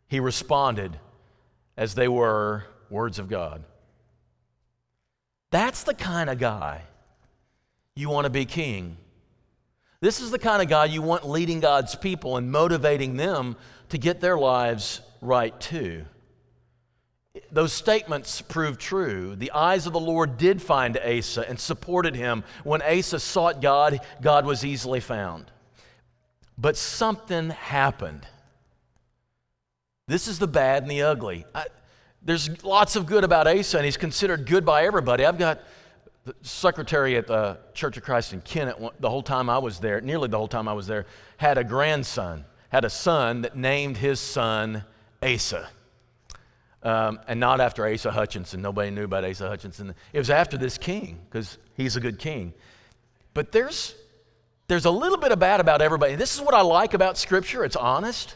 he 0.07 0.19
responded 0.19 0.99
as 1.77 1.93
they 1.93 2.07
were 2.07 2.65
words 2.89 3.19
of 3.19 3.29
God. 3.29 3.63
That's 5.51 5.83
the 5.83 5.93
kind 5.93 6.31
of 6.31 6.39
guy 6.39 6.81
you 7.95 8.09
want 8.09 8.25
to 8.25 8.31
be 8.31 8.45
king. 8.45 8.97
This 10.03 10.19
is 10.19 10.31
the 10.31 10.37
kind 10.39 10.61
of 10.61 10.67
guy 10.67 10.83
you 10.83 11.01
want 11.01 11.29
leading 11.29 11.61
God's 11.61 11.95
people 11.95 12.35
and 12.35 12.51
motivating 12.51 13.15
them 13.15 13.55
to 13.87 13.97
get 13.97 14.19
their 14.19 14.37
lives 14.37 14.99
right 15.21 15.57
too. 15.61 16.03
Those 17.53 17.71
statements 17.71 18.41
prove 18.41 18.77
true. 18.77 19.33
The 19.37 19.53
eyes 19.53 19.87
of 19.87 19.93
the 19.93 20.01
Lord 20.01 20.35
did 20.37 20.61
find 20.61 20.97
Asa 20.97 21.47
and 21.47 21.57
supported 21.57 22.17
him. 22.17 22.43
When 22.65 22.81
Asa 22.81 23.17
sought 23.17 23.61
God, 23.61 24.01
God 24.21 24.45
was 24.45 24.65
easily 24.65 24.99
found. 24.99 25.45
But 26.57 26.75
something 26.75 27.51
happened. 27.51 28.27
This 30.09 30.27
is 30.27 30.37
the 30.37 30.49
bad 30.49 30.83
and 30.83 30.91
the 30.91 31.03
ugly. 31.03 31.45
I, 31.55 31.67
there's 32.21 32.61
lots 32.61 32.97
of 32.97 33.05
good 33.05 33.23
about 33.23 33.47
Asa, 33.47 33.77
and 33.77 33.85
he's 33.85 33.95
considered 33.95 34.47
good 34.47 34.65
by 34.65 34.83
everybody. 34.83 35.23
I've 35.23 35.37
got 35.37 35.61
the 36.25 36.35
secretary 36.41 37.17
at 37.17 37.27
the 37.27 37.57
Church 37.73 37.97
of 37.97 38.03
Christ 38.03 38.33
in 38.33 38.41
Kennett, 38.41 38.77
the 38.99 39.09
whole 39.09 39.23
time 39.23 39.49
I 39.49 39.57
was 39.57 39.79
there, 39.79 39.99
nearly 39.99 40.29
the 40.29 40.37
whole 40.37 40.47
time 40.47 40.67
I 40.67 40.73
was 40.73 40.87
there, 40.87 41.05
had 41.37 41.57
a 41.57 41.63
grandson, 41.63 42.45
had 42.69 42.85
a 42.85 42.89
son 42.89 43.41
that 43.41 43.57
named 43.57 43.97
his 43.97 44.19
son 44.19 44.83
Asa. 45.21 45.69
Um, 46.81 47.19
and 47.27 47.39
not 47.39 47.61
after 47.61 47.87
Asa 47.87 48.11
Hutchinson. 48.11 48.61
Nobody 48.61 48.91
knew 48.91 49.05
about 49.05 49.23
Asa 49.23 49.47
Hutchinson. 49.47 49.95
It 50.11 50.19
was 50.19 50.29
after 50.29 50.57
this 50.57 50.77
king, 50.77 51.19
because 51.29 51.57
he's 51.75 51.95
a 51.95 52.01
good 52.01 52.19
king. 52.19 52.53
But 53.33 53.51
there's, 53.51 53.95
there's 54.67 54.85
a 54.85 54.91
little 54.91 55.17
bit 55.17 55.31
of 55.31 55.39
bad 55.39 55.59
about 55.59 55.81
everybody. 55.81 56.15
This 56.15 56.35
is 56.35 56.41
what 56.41 56.53
I 56.53 56.61
like 56.61 56.93
about 56.93 57.17
Scripture 57.17 57.63
it's 57.65 57.75
honest, 57.75 58.35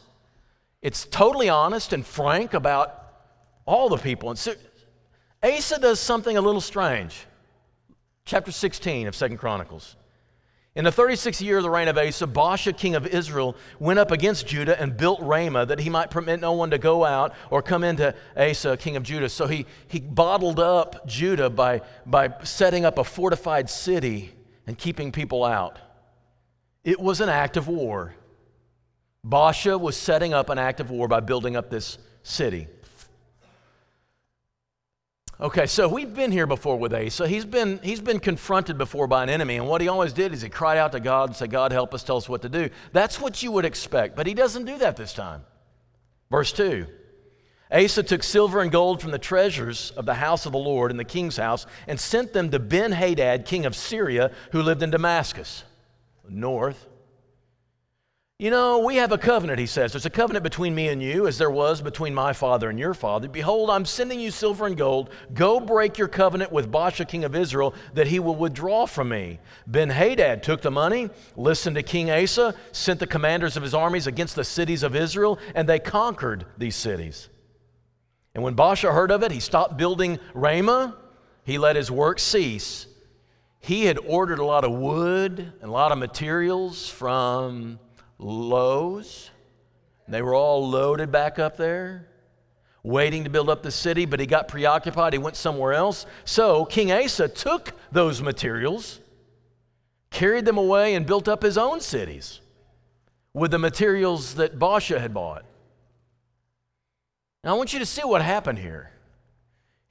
it's 0.81 1.05
totally 1.05 1.49
honest 1.49 1.93
and 1.93 2.05
frank 2.05 2.53
about 2.53 3.03
all 3.65 3.89
the 3.89 3.97
people. 3.97 4.29
And 4.29 4.39
so, 4.39 4.53
Asa 5.41 5.79
does 5.79 5.99
something 5.99 6.35
a 6.35 6.41
little 6.41 6.61
strange 6.61 7.25
chapter 8.27 8.51
16 8.51 9.07
of 9.07 9.15
Second 9.15 9.37
Chronicles. 9.37 9.95
In 10.75 10.83
the 10.83 10.91
36th 10.91 11.41
year 11.41 11.57
of 11.57 11.63
the 11.63 11.71
reign 11.71 11.87
of 11.87 11.97
Asa, 11.97 12.27
Baasha, 12.27 12.77
king 12.77 12.93
of 12.93 13.07
Israel, 13.07 13.55
went 13.79 13.97
up 13.97 14.11
against 14.11 14.45
Judah 14.45 14.79
and 14.79 14.95
built 14.95 15.19
Ramah 15.21 15.65
that 15.65 15.79
he 15.79 15.89
might 15.89 16.11
permit 16.11 16.39
no 16.39 16.51
one 16.51 16.69
to 16.69 16.77
go 16.77 17.03
out 17.03 17.33
or 17.49 17.63
come 17.63 17.83
into 17.83 18.13
Asa, 18.35 18.77
king 18.77 18.95
of 18.95 19.01
Judah. 19.01 19.29
So 19.29 19.47
he, 19.47 19.65
he 19.87 19.99
bottled 19.99 20.59
up 20.59 21.07
Judah 21.07 21.49
by, 21.49 21.81
by 22.05 22.31
setting 22.43 22.85
up 22.85 22.99
a 22.99 23.03
fortified 23.03 23.71
city 23.71 24.35
and 24.67 24.77
keeping 24.77 25.11
people 25.11 25.43
out. 25.43 25.79
It 26.83 26.99
was 26.99 27.21
an 27.21 27.29
act 27.29 27.57
of 27.57 27.67
war. 27.67 28.13
Baasha 29.25 29.79
was 29.79 29.97
setting 29.97 30.33
up 30.33 30.49
an 30.49 30.59
act 30.59 30.79
of 30.79 30.91
war 30.91 31.07
by 31.07 31.21
building 31.21 31.55
up 31.55 31.71
this 31.71 31.97
city. 32.21 32.67
Okay, 35.39 35.67
so 35.67 35.87
we've 35.87 36.15
been 36.15 36.31
here 36.31 36.47
before 36.47 36.79
with 36.79 36.95
Asa. 36.95 37.27
He's 37.27 37.45
been, 37.45 37.79
he's 37.83 38.01
been 38.01 38.19
confronted 38.19 38.79
before 38.79 39.05
by 39.05 39.21
an 39.21 39.29
enemy, 39.29 39.57
and 39.57 39.67
what 39.67 39.81
he 39.81 39.87
always 39.87 40.11
did 40.11 40.33
is 40.33 40.41
he 40.41 40.49
cried 40.49 40.79
out 40.79 40.93
to 40.93 40.99
God 40.99 41.29
and 41.29 41.35
said, 41.35 41.51
God, 41.51 41.71
help 41.71 41.93
us, 41.93 42.01
tell 42.01 42.17
us 42.17 42.27
what 42.27 42.41
to 42.41 42.49
do. 42.49 42.71
That's 42.91 43.21
what 43.21 43.43
you 43.43 43.51
would 43.51 43.63
expect, 43.63 44.15
but 44.15 44.25
he 44.25 44.33
doesn't 44.33 44.65
do 44.65 44.79
that 44.79 44.97
this 44.97 45.13
time. 45.13 45.43
Verse 46.31 46.51
2 46.53 46.87
Asa 47.71 48.01
took 48.01 48.23
silver 48.23 48.61
and 48.61 48.71
gold 48.71 48.99
from 48.99 49.11
the 49.11 49.19
treasures 49.19 49.91
of 49.91 50.07
the 50.07 50.15
house 50.15 50.47
of 50.47 50.53
the 50.53 50.57
Lord 50.57 50.89
and 50.89 50.99
the 50.99 51.03
king's 51.03 51.37
house 51.37 51.67
and 51.85 51.99
sent 51.99 52.33
them 52.33 52.49
to 52.49 52.57
Ben 52.57 52.91
Hadad, 52.91 53.45
king 53.45 53.67
of 53.67 53.75
Syria, 53.75 54.31
who 54.53 54.63
lived 54.63 54.81
in 54.81 54.89
Damascus, 54.89 55.65
north 56.27 56.87
you 58.39 58.51
know, 58.51 58.77
we 58.77 58.97
have 58.97 59.11
a 59.11 59.17
covenant, 59.17 59.57
he 59.57 59.65
says. 59.65 59.93
There's 59.93 60.05
a 60.05 60.11
covenant 60.11 60.43
between 60.43 60.75
me 60.75 60.89
and 60.89 61.01
you, 61.01 61.25
as 61.25 61.39
there 61.39 61.49
was 61.49 61.81
between 61.81 62.13
my 62.13 62.33
father 62.33 62.69
and 62.69 62.77
your 62.77 62.93
father. 62.93 63.27
Behold, 63.27 63.71
I'm 63.71 63.83
sending 63.83 64.19
you 64.19 64.29
silver 64.29 64.67
and 64.67 64.77
gold. 64.77 65.09
Go 65.33 65.59
break 65.59 65.97
your 65.97 66.07
covenant 66.07 66.51
with 66.51 66.71
Baasha, 66.71 67.07
king 67.07 67.23
of 67.23 67.35
Israel, 67.35 67.73
that 67.95 68.05
he 68.05 68.19
will 68.19 68.35
withdraw 68.35 68.85
from 68.85 69.09
me. 69.09 69.39
Ben 69.65 69.89
Hadad 69.89 70.43
took 70.43 70.61
the 70.61 70.69
money, 70.69 71.09
listened 71.35 71.77
to 71.77 71.83
King 71.83 72.11
Asa, 72.11 72.53
sent 72.71 72.99
the 72.99 73.07
commanders 73.07 73.57
of 73.57 73.63
his 73.63 73.73
armies 73.73 74.05
against 74.05 74.35
the 74.35 74.43
cities 74.43 74.83
of 74.83 74.95
Israel, 74.95 75.39
and 75.55 75.67
they 75.67 75.79
conquered 75.79 76.45
these 76.59 76.75
cities. 76.75 77.29
And 78.35 78.43
when 78.43 78.55
Baasha 78.55 78.93
heard 78.93 79.09
of 79.09 79.23
it, 79.23 79.31
he 79.31 79.39
stopped 79.39 79.77
building 79.77 80.19
Ramah. 80.35 80.95
He 81.43 81.57
let 81.57 81.75
his 81.75 81.89
work 81.89 82.19
cease. 82.19 82.85
He 83.61 83.85
had 83.85 83.97
ordered 83.97 84.37
a 84.37 84.45
lot 84.45 84.63
of 84.63 84.73
wood 84.73 85.39
and 85.39 85.69
a 85.69 85.73
lot 85.73 85.91
of 85.91 85.97
materials 85.97 86.87
from 86.87 87.79
Lowe's. 88.19 89.29
They 90.07 90.21
were 90.21 90.33
all 90.33 90.67
loaded 90.67 91.11
back 91.11 91.37
up 91.37 91.57
there, 91.57 92.07
waiting 92.81 93.25
to 93.25 93.29
build 93.29 93.49
up 93.49 93.61
the 93.61 93.71
city, 93.71 94.05
but 94.05 94.19
he 94.19 94.25
got 94.25 94.47
preoccupied. 94.47 95.13
He 95.13 95.19
went 95.19 95.35
somewhere 95.35 95.73
else. 95.73 96.05
So 96.23 96.65
King 96.65 96.91
Asa 96.91 97.27
took 97.27 97.73
those 97.91 98.21
materials, 98.21 98.99
carried 100.09 100.45
them 100.45 100.57
away, 100.57 100.95
and 100.95 101.05
built 101.05 101.27
up 101.27 101.43
his 101.43 101.57
own 101.57 101.81
cities 101.81 102.39
with 103.33 103.51
the 103.51 103.59
materials 103.59 104.35
that 104.35 104.57
Baasha 104.57 104.99
had 104.99 105.13
bought. 105.13 105.45
Now, 107.43 107.53
I 107.53 107.57
want 107.57 107.73
you 107.73 107.79
to 107.79 107.85
see 107.85 108.03
what 108.03 108.21
happened 108.21 108.59
here. 108.59 108.91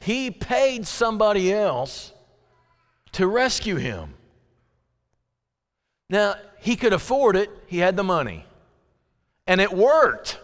He 0.01 0.31
paid 0.31 0.87
somebody 0.87 1.53
else 1.53 2.13
to 3.13 3.27
rescue 3.27 3.77
him. 3.77 4.15
Now, 6.11 6.35
he 6.67 6.75
could 6.75 6.93
afford 6.93 7.37
it, 7.37 7.49
he 7.69 7.79
had 7.79 7.97
the 7.97 8.03
money. 8.03 8.45
And 9.47 9.61
it 9.61 9.73
worked. 9.73 10.41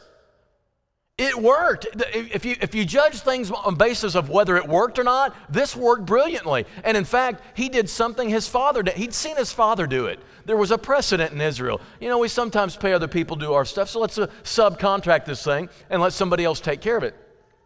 It 1.19 1.37
worked. 1.37 1.89
If 2.15 2.45
you, 2.45 2.55
if 2.61 2.77
you 2.77 2.85
judge 2.85 3.19
things 3.19 3.51
on 3.51 3.75
basis 3.75 4.15
of 4.15 4.29
whether 4.29 4.57
it 4.57 4.69
worked 4.69 5.01
or 5.01 5.03
not, 5.03 5.35
this 5.53 5.75
worked 5.75 6.07
brilliantly. 6.07 6.65
And 6.85 6.97
in 6.97 7.05
fact, 7.05 7.43
he 7.57 7.69
did 7.69 7.91
something 7.91 8.29
his 8.29 8.47
father 8.47 8.85
did. 8.85 8.95
He'd 8.95 9.13
seen 9.13 9.37
his 9.37 9.51
father 9.51 9.85
do 9.89 10.07
it. 10.07 10.21
There 10.45 10.57
was 10.57 10.71
a 10.71 10.79
precedent 10.79 11.33
in 11.33 11.41
Israel. 11.41 11.81
You 11.99 12.09
know, 12.09 12.19
we 12.19 12.29
sometimes 12.29 12.77
pay 12.77 12.93
other 12.93 13.09
people 13.09 13.37
to 13.37 13.47
do 13.47 13.53
our 13.55 13.65
stuff, 13.65 13.91
so 13.91 13.99
let's 13.99 14.17
uh, 14.17 14.29
subcontract 14.45 15.25
this 15.25 15.43
thing 15.43 15.71
and 15.91 16.01
let 16.01 16.13
somebody 16.13 16.45
else 16.45 16.61
take 16.61 16.81
care 16.81 16.97
of 16.97 17.03
it. 17.03 17.17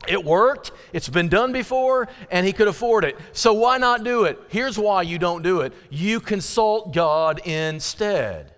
It 0.06 0.24
worked, 0.24 0.72
it's 0.92 1.08
been 1.08 1.28
done 1.28 1.52
before, 1.52 2.08
and 2.30 2.46
he 2.46 2.52
could 2.52 2.68
afford 2.68 3.04
it. 3.04 3.16
So 3.32 3.54
why 3.54 3.78
not 3.78 4.04
do 4.04 4.24
it? 4.24 4.38
Here's 4.48 4.78
why 4.78 5.02
you 5.02 5.18
don't 5.18 5.42
do 5.42 5.62
it 5.62 5.72
you 5.90 6.20
consult 6.20 6.92
God 6.94 7.40
instead. 7.44 8.52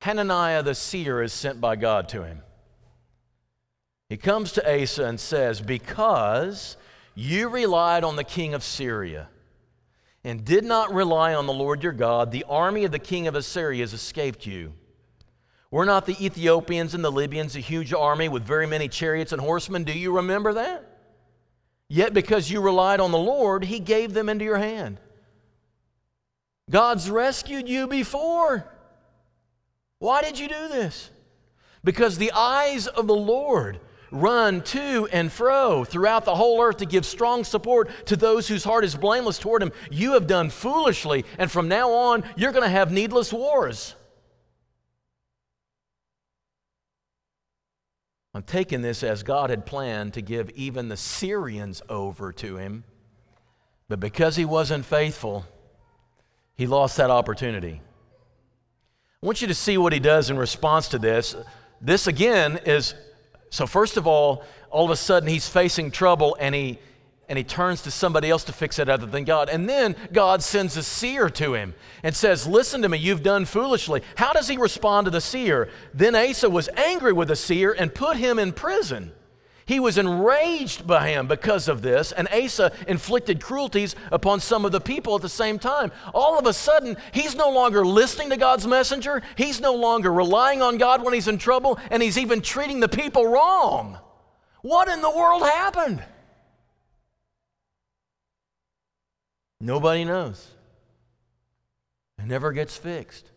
Hananiah 0.00 0.62
the 0.62 0.74
seer 0.74 1.22
is 1.22 1.32
sent 1.32 1.60
by 1.60 1.76
God 1.76 2.08
to 2.10 2.24
him. 2.24 2.42
He 4.08 4.16
comes 4.16 4.52
to 4.52 4.82
Asa 4.82 5.04
and 5.04 5.18
says, 5.18 5.60
Because 5.60 6.76
you 7.14 7.48
relied 7.48 8.04
on 8.04 8.16
the 8.16 8.24
king 8.24 8.54
of 8.54 8.62
Syria 8.62 9.28
and 10.22 10.44
did 10.44 10.64
not 10.64 10.92
rely 10.92 11.34
on 11.34 11.46
the 11.46 11.52
Lord 11.52 11.82
your 11.82 11.92
God, 11.92 12.30
the 12.30 12.44
army 12.48 12.84
of 12.84 12.92
the 12.92 12.98
king 12.98 13.26
of 13.26 13.34
Assyria 13.34 13.82
has 13.82 13.92
escaped 13.92 14.46
you. 14.46 14.74
Were 15.76 15.84
not 15.84 16.06
the 16.06 16.16
Ethiopians 16.24 16.94
and 16.94 17.04
the 17.04 17.12
Libyans 17.12 17.54
a 17.54 17.60
huge 17.60 17.92
army 17.92 18.30
with 18.30 18.42
very 18.42 18.66
many 18.66 18.88
chariots 18.88 19.32
and 19.32 19.42
horsemen? 19.42 19.84
Do 19.84 19.92
you 19.92 20.10
remember 20.10 20.54
that? 20.54 20.88
Yet 21.86 22.14
because 22.14 22.50
you 22.50 22.62
relied 22.62 22.98
on 22.98 23.12
the 23.12 23.18
Lord, 23.18 23.62
He 23.62 23.78
gave 23.78 24.14
them 24.14 24.30
into 24.30 24.42
your 24.42 24.56
hand. 24.56 24.98
God's 26.70 27.10
rescued 27.10 27.68
you 27.68 27.86
before. 27.86 28.66
Why 29.98 30.22
did 30.22 30.38
you 30.38 30.48
do 30.48 30.68
this? 30.68 31.10
Because 31.84 32.16
the 32.16 32.32
eyes 32.32 32.86
of 32.86 33.06
the 33.06 33.14
Lord 33.14 33.78
run 34.10 34.62
to 34.62 35.06
and 35.12 35.30
fro 35.30 35.84
throughout 35.84 36.24
the 36.24 36.36
whole 36.36 36.62
earth 36.62 36.78
to 36.78 36.86
give 36.86 37.04
strong 37.04 37.44
support 37.44 37.90
to 38.06 38.16
those 38.16 38.48
whose 38.48 38.64
heart 38.64 38.86
is 38.86 38.96
blameless 38.96 39.38
toward 39.38 39.62
Him. 39.62 39.72
You 39.90 40.14
have 40.14 40.26
done 40.26 40.48
foolishly, 40.48 41.26
and 41.36 41.50
from 41.50 41.68
now 41.68 41.92
on, 41.92 42.24
you're 42.34 42.52
going 42.52 42.64
to 42.64 42.70
have 42.70 42.90
needless 42.90 43.30
wars. 43.30 43.94
I'm 48.36 48.42
taking 48.42 48.82
this 48.82 49.02
as 49.02 49.22
God 49.22 49.48
had 49.48 49.64
planned 49.64 50.12
to 50.12 50.20
give 50.20 50.50
even 50.50 50.88
the 50.88 50.96
Syrians 50.98 51.80
over 51.88 52.32
to 52.34 52.58
him. 52.58 52.84
But 53.88 53.98
because 53.98 54.36
he 54.36 54.44
wasn't 54.44 54.84
faithful, 54.84 55.46
he 56.54 56.66
lost 56.66 56.98
that 56.98 57.08
opportunity. 57.08 57.80
I 59.22 59.26
want 59.26 59.40
you 59.40 59.48
to 59.48 59.54
see 59.54 59.78
what 59.78 59.94
he 59.94 60.00
does 60.00 60.28
in 60.28 60.36
response 60.36 60.88
to 60.88 60.98
this. 60.98 61.34
This 61.80 62.06
again 62.06 62.60
is 62.66 62.94
so, 63.48 63.66
first 63.66 63.96
of 63.96 64.06
all, 64.06 64.44
all 64.68 64.84
of 64.84 64.90
a 64.90 64.96
sudden 64.96 65.30
he's 65.30 65.48
facing 65.48 65.90
trouble 65.90 66.36
and 66.38 66.54
he 66.54 66.78
and 67.28 67.36
he 67.36 67.44
turns 67.44 67.82
to 67.82 67.90
somebody 67.90 68.30
else 68.30 68.44
to 68.44 68.52
fix 68.52 68.78
it 68.78 68.88
other 68.88 69.06
than 69.06 69.24
God. 69.24 69.48
And 69.48 69.68
then 69.68 69.96
God 70.12 70.42
sends 70.42 70.76
a 70.76 70.82
seer 70.82 71.28
to 71.30 71.54
him 71.54 71.74
and 72.02 72.14
says, 72.14 72.46
Listen 72.46 72.82
to 72.82 72.88
me, 72.88 72.98
you've 72.98 73.22
done 73.22 73.44
foolishly. 73.44 74.02
How 74.14 74.32
does 74.32 74.48
he 74.48 74.56
respond 74.56 75.06
to 75.06 75.10
the 75.10 75.20
seer? 75.20 75.68
Then 75.92 76.14
Asa 76.14 76.48
was 76.48 76.68
angry 76.76 77.12
with 77.12 77.28
the 77.28 77.36
seer 77.36 77.72
and 77.72 77.94
put 77.94 78.16
him 78.16 78.38
in 78.38 78.52
prison. 78.52 79.12
He 79.66 79.80
was 79.80 79.98
enraged 79.98 80.86
by 80.86 81.08
him 81.08 81.26
because 81.26 81.66
of 81.66 81.82
this, 81.82 82.12
and 82.12 82.28
Asa 82.28 82.70
inflicted 82.86 83.42
cruelties 83.42 83.96
upon 84.12 84.38
some 84.38 84.64
of 84.64 84.70
the 84.70 84.80
people 84.80 85.16
at 85.16 85.22
the 85.22 85.28
same 85.28 85.58
time. 85.58 85.90
All 86.14 86.38
of 86.38 86.46
a 86.46 86.52
sudden, 86.52 86.96
he's 87.10 87.34
no 87.34 87.50
longer 87.50 87.84
listening 87.84 88.30
to 88.30 88.36
God's 88.36 88.64
messenger, 88.64 89.24
he's 89.34 89.60
no 89.60 89.74
longer 89.74 90.12
relying 90.12 90.62
on 90.62 90.78
God 90.78 91.02
when 91.02 91.14
he's 91.14 91.26
in 91.26 91.38
trouble, 91.38 91.80
and 91.90 92.00
he's 92.00 92.16
even 92.16 92.42
treating 92.42 92.78
the 92.78 92.88
people 92.88 93.26
wrong. 93.26 93.98
What 94.62 94.88
in 94.88 95.02
the 95.02 95.10
world 95.10 95.42
happened? 95.42 96.04
Nobody 99.66 100.04
knows. 100.04 100.46
It 102.20 102.26
never 102.26 102.52
gets 102.52 102.76
fixed. 102.76 103.32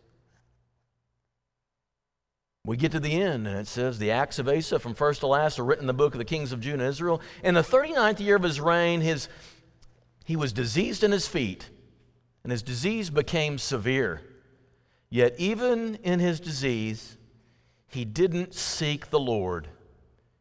We 2.64 2.76
get 2.76 2.92
to 2.92 3.00
the 3.00 3.20
end, 3.20 3.48
and 3.48 3.58
it 3.58 3.66
says, 3.66 3.98
The 3.98 4.12
acts 4.12 4.38
of 4.38 4.48
Asa 4.48 4.78
from 4.78 4.94
first 4.94 5.20
to 5.20 5.26
last 5.26 5.58
are 5.58 5.64
written 5.64 5.82
in 5.82 5.86
the 5.88 5.92
book 5.92 6.14
of 6.14 6.18
the 6.18 6.24
kings 6.24 6.52
of 6.52 6.60
Judah 6.60 6.84
and 6.84 6.88
Israel. 6.88 7.20
In 7.42 7.54
the 7.54 7.62
39th 7.62 8.20
year 8.20 8.36
of 8.36 8.44
his 8.44 8.60
reign, 8.60 9.00
his, 9.00 9.28
he 10.24 10.36
was 10.36 10.52
diseased 10.52 11.02
in 11.02 11.10
his 11.10 11.26
feet, 11.26 11.68
and 12.44 12.52
his 12.52 12.62
disease 12.62 13.10
became 13.10 13.58
severe. 13.58 14.22
Yet, 15.08 15.34
even 15.36 15.96
in 15.96 16.20
his 16.20 16.38
disease, 16.38 17.16
he 17.88 18.04
didn't 18.04 18.54
seek 18.54 19.10
the 19.10 19.18
Lord, 19.18 19.66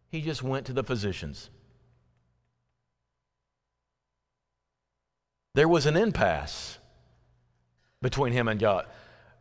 he 0.08 0.22
just 0.22 0.44
went 0.44 0.68
to 0.68 0.74
the 0.74 0.84
physicians. 0.84 1.50
There 5.60 5.68
was 5.68 5.86
an 5.86 5.98
impasse 5.98 6.78
between 8.02 8.32
him 8.32 8.48
and 8.48 8.62
God. 8.62 8.86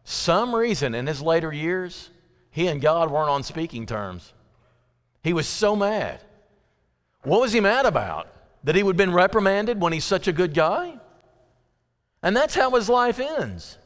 Some 0.03 0.53
reason 0.53 0.93
in 0.93 1.07
his 1.07 1.23
later 1.23 1.53
years, 1.53 2.11
he 2.51 2.67
and 2.67 2.81
God 2.81 3.09
weren't 3.09 3.31
on 3.31 3.45
speaking 3.45 3.87
terms. 3.87 4.33
He 5.23 5.33
was 5.33 5.47
so 5.47 5.77
mad. 5.77 6.19
What 7.23 7.41
was 7.41 7.53
he 7.53 7.61
mad 7.61 7.87
about? 7.87 8.27
That 8.65 8.75
he 8.75 8.83
would 8.83 8.95
have 8.95 9.07
been 9.07 9.15
reprimanded 9.15 9.81
when 9.81 9.93
he's 9.93 10.05
such 10.05 10.27
a 10.27 10.33
good 10.33 10.55
guy? 10.55 10.99
And 12.21 12.37
that's 12.37 12.57
how 12.57 12.73
his 12.73 12.89
life 12.89 13.21
ends. 13.21 13.79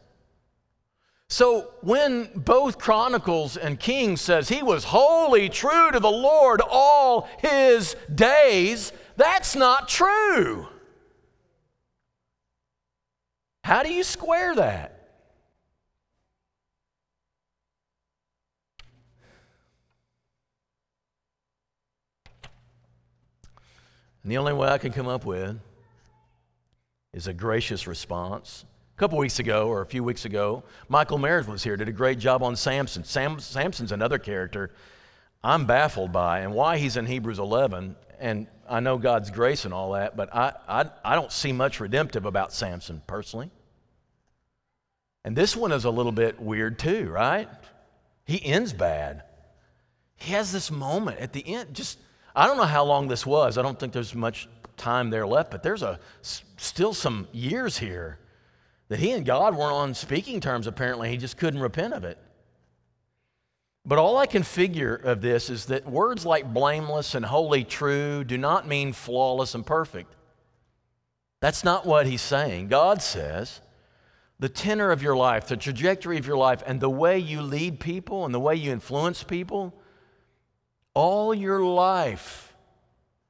So 1.28 1.74
when 1.82 2.30
both 2.34 2.78
Chronicles 2.78 3.58
and 3.58 3.78
Kings 3.78 4.22
says 4.22 4.48
he 4.48 4.62
was 4.62 4.84
wholly 4.84 5.50
true 5.50 5.90
to 5.90 6.00
the 6.00 6.10
Lord 6.10 6.62
all 6.66 7.28
his 7.40 7.94
days, 8.14 8.90
that's 9.18 9.54
not 9.54 9.86
true. 9.86 10.68
How 13.64 13.82
do 13.82 13.92
you 13.92 14.02
square 14.02 14.54
that? 14.56 14.98
And 24.22 24.30
the 24.30 24.38
only 24.38 24.52
way 24.52 24.68
I 24.68 24.78
can 24.78 24.92
come 24.92 25.08
up 25.08 25.24
with 25.24 25.58
is 27.12 27.26
a 27.26 27.32
gracious 27.32 27.86
response. 27.86 28.64
A 28.96 28.98
couple 28.98 29.18
weeks 29.18 29.38
ago, 29.38 29.68
or 29.68 29.80
a 29.80 29.86
few 29.86 30.04
weeks 30.04 30.24
ago, 30.24 30.62
Michael 30.88 31.18
Meredith 31.18 31.48
was 31.48 31.64
here, 31.64 31.76
did 31.76 31.88
a 31.88 31.92
great 31.92 32.18
job 32.18 32.42
on 32.42 32.54
Samson. 32.54 33.04
Sam, 33.04 33.40
Samson's 33.40 33.90
another 33.90 34.18
character 34.18 34.70
I'm 35.44 35.66
baffled 35.66 36.12
by 36.12 36.40
and 36.40 36.54
why 36.54 36.78
he's 36.78 36.96
in 36.96 37.06
Hebrews 37.06 37.38
11. 37.38 37.96
And 38.20 38.46
I 38.68 38.80
know 38.80 38.98
God's 38.98 39.30
grace 39.30 39.64
and 39.64 39.74
all 39.74 39.92
that, 39.92 40.16
but 40.16 40.34
I, 40.34 40.52
I, 40.68 40.90
I 41.04 41.14
don't 41.14 41.32
see 41.32 41.52
much 41.52 41.80
redemptive 41.80 42.24
about 42.24 42.52
Samson 42.52 43.02
personally. 43.06 43.50
And 45.24 45.36
this 45.36 45.56
one 45.56 45.72
is 45.72 45.84
a 45.84 45.90
little 45.90 46.12
bit 46.12 46.40
weird 46.40 46.78
too, 46.78 47.08
right? 47.08 47.48
He 48.24 48.44
ends 48.44 48.72
bad. 48.72 49.22
He 50.16 50.32
has 50.32 50.52
this 50.52 50.70
moment 50.70 51.18
at 51.18 51.32
the 51.32 51.46
end, 51.46 51.74
just 51.74 51.98
I 52.34 52.46
don't 52.46 52.56
know 52.56 52.64
how 52.64 52.84
long 52.84 53.08
this 53.08 53.26
was. 53.26 53.58
I 53.58 53.62
don't 53.62 53.78
think 53.78 53.92
there's 53.92 54.14
much 54.14 54.48
time 54.76 55.10
there 55.10 55.26
left, 55.26 55.50
but 55.50 55.62
there's 55.62 55.82
a, 55.82 55.98
still 56.22 56.94
some 56.94 57.28
years 57.32 57.78
here 57.78 58.18
that 58.88 58.98
he 58.98 59.12
and 59.12 59.24
God 59.24 59.56
weren't 59.56 59.72
on 59.72 59.94
speaking 59.94 60.40
terms, 60.40 60.66
apparently. 60.66 61.10
He 61.10 61.16
just 61.16 61.36
couldn't 61.36 61.60
repent 61.60 61.94
of 61.94 62.04
it. 62.04 62.18
But 63.84 63.98
all 63.98 64.16
I 64.16 64.26
can 64.26 64.44
figure 64.44 64.94
of 64.94 65.20
this 65.20 65.50
is 65.50 65.66
that 65.66 65.86
words 65.86 66.24
like 66.24 66.52
blameless 66.52 67.14
and 67.14 67.24
wholly 67.24 67.64
true 67.64 68.22
do 68.22 68.38
not 68.38 68.66
mean 68.66 68.92
flawless 68.92 69.54
and 69.54 69.66
perfect. 69.66 70.14
That's 71.40 71.64
not 71.64 71.84
what 71.84 72.06
he's 72.06 72.22
saying. 72.22 72.68
God 72.68 73.02
says 73.02 73.60
the 74.38 74.48
tenor 74.48 74.92
of 74.92 75.02
your 75.02 75.16
life, 75.16 75.48
the 75.48 75.56
trajectory 75.56 76.16
of 76.18 76.26
your 76.26 76.36
life, 76.36 76.62
and 76.64 76.80
the 76.80 76.90
way 76.90 77.18
you 77.18 77.42
lead 77.42 77.80
people 77.80 78.24
and 78.24 78.32
the 78.32 78.40
way 78.40 78.54
you 78.54 78.70
influence 78.70 79.24
people 79.24 79.74
all 80.94 81.34
your 81.34 81.64
life 81.64 82.54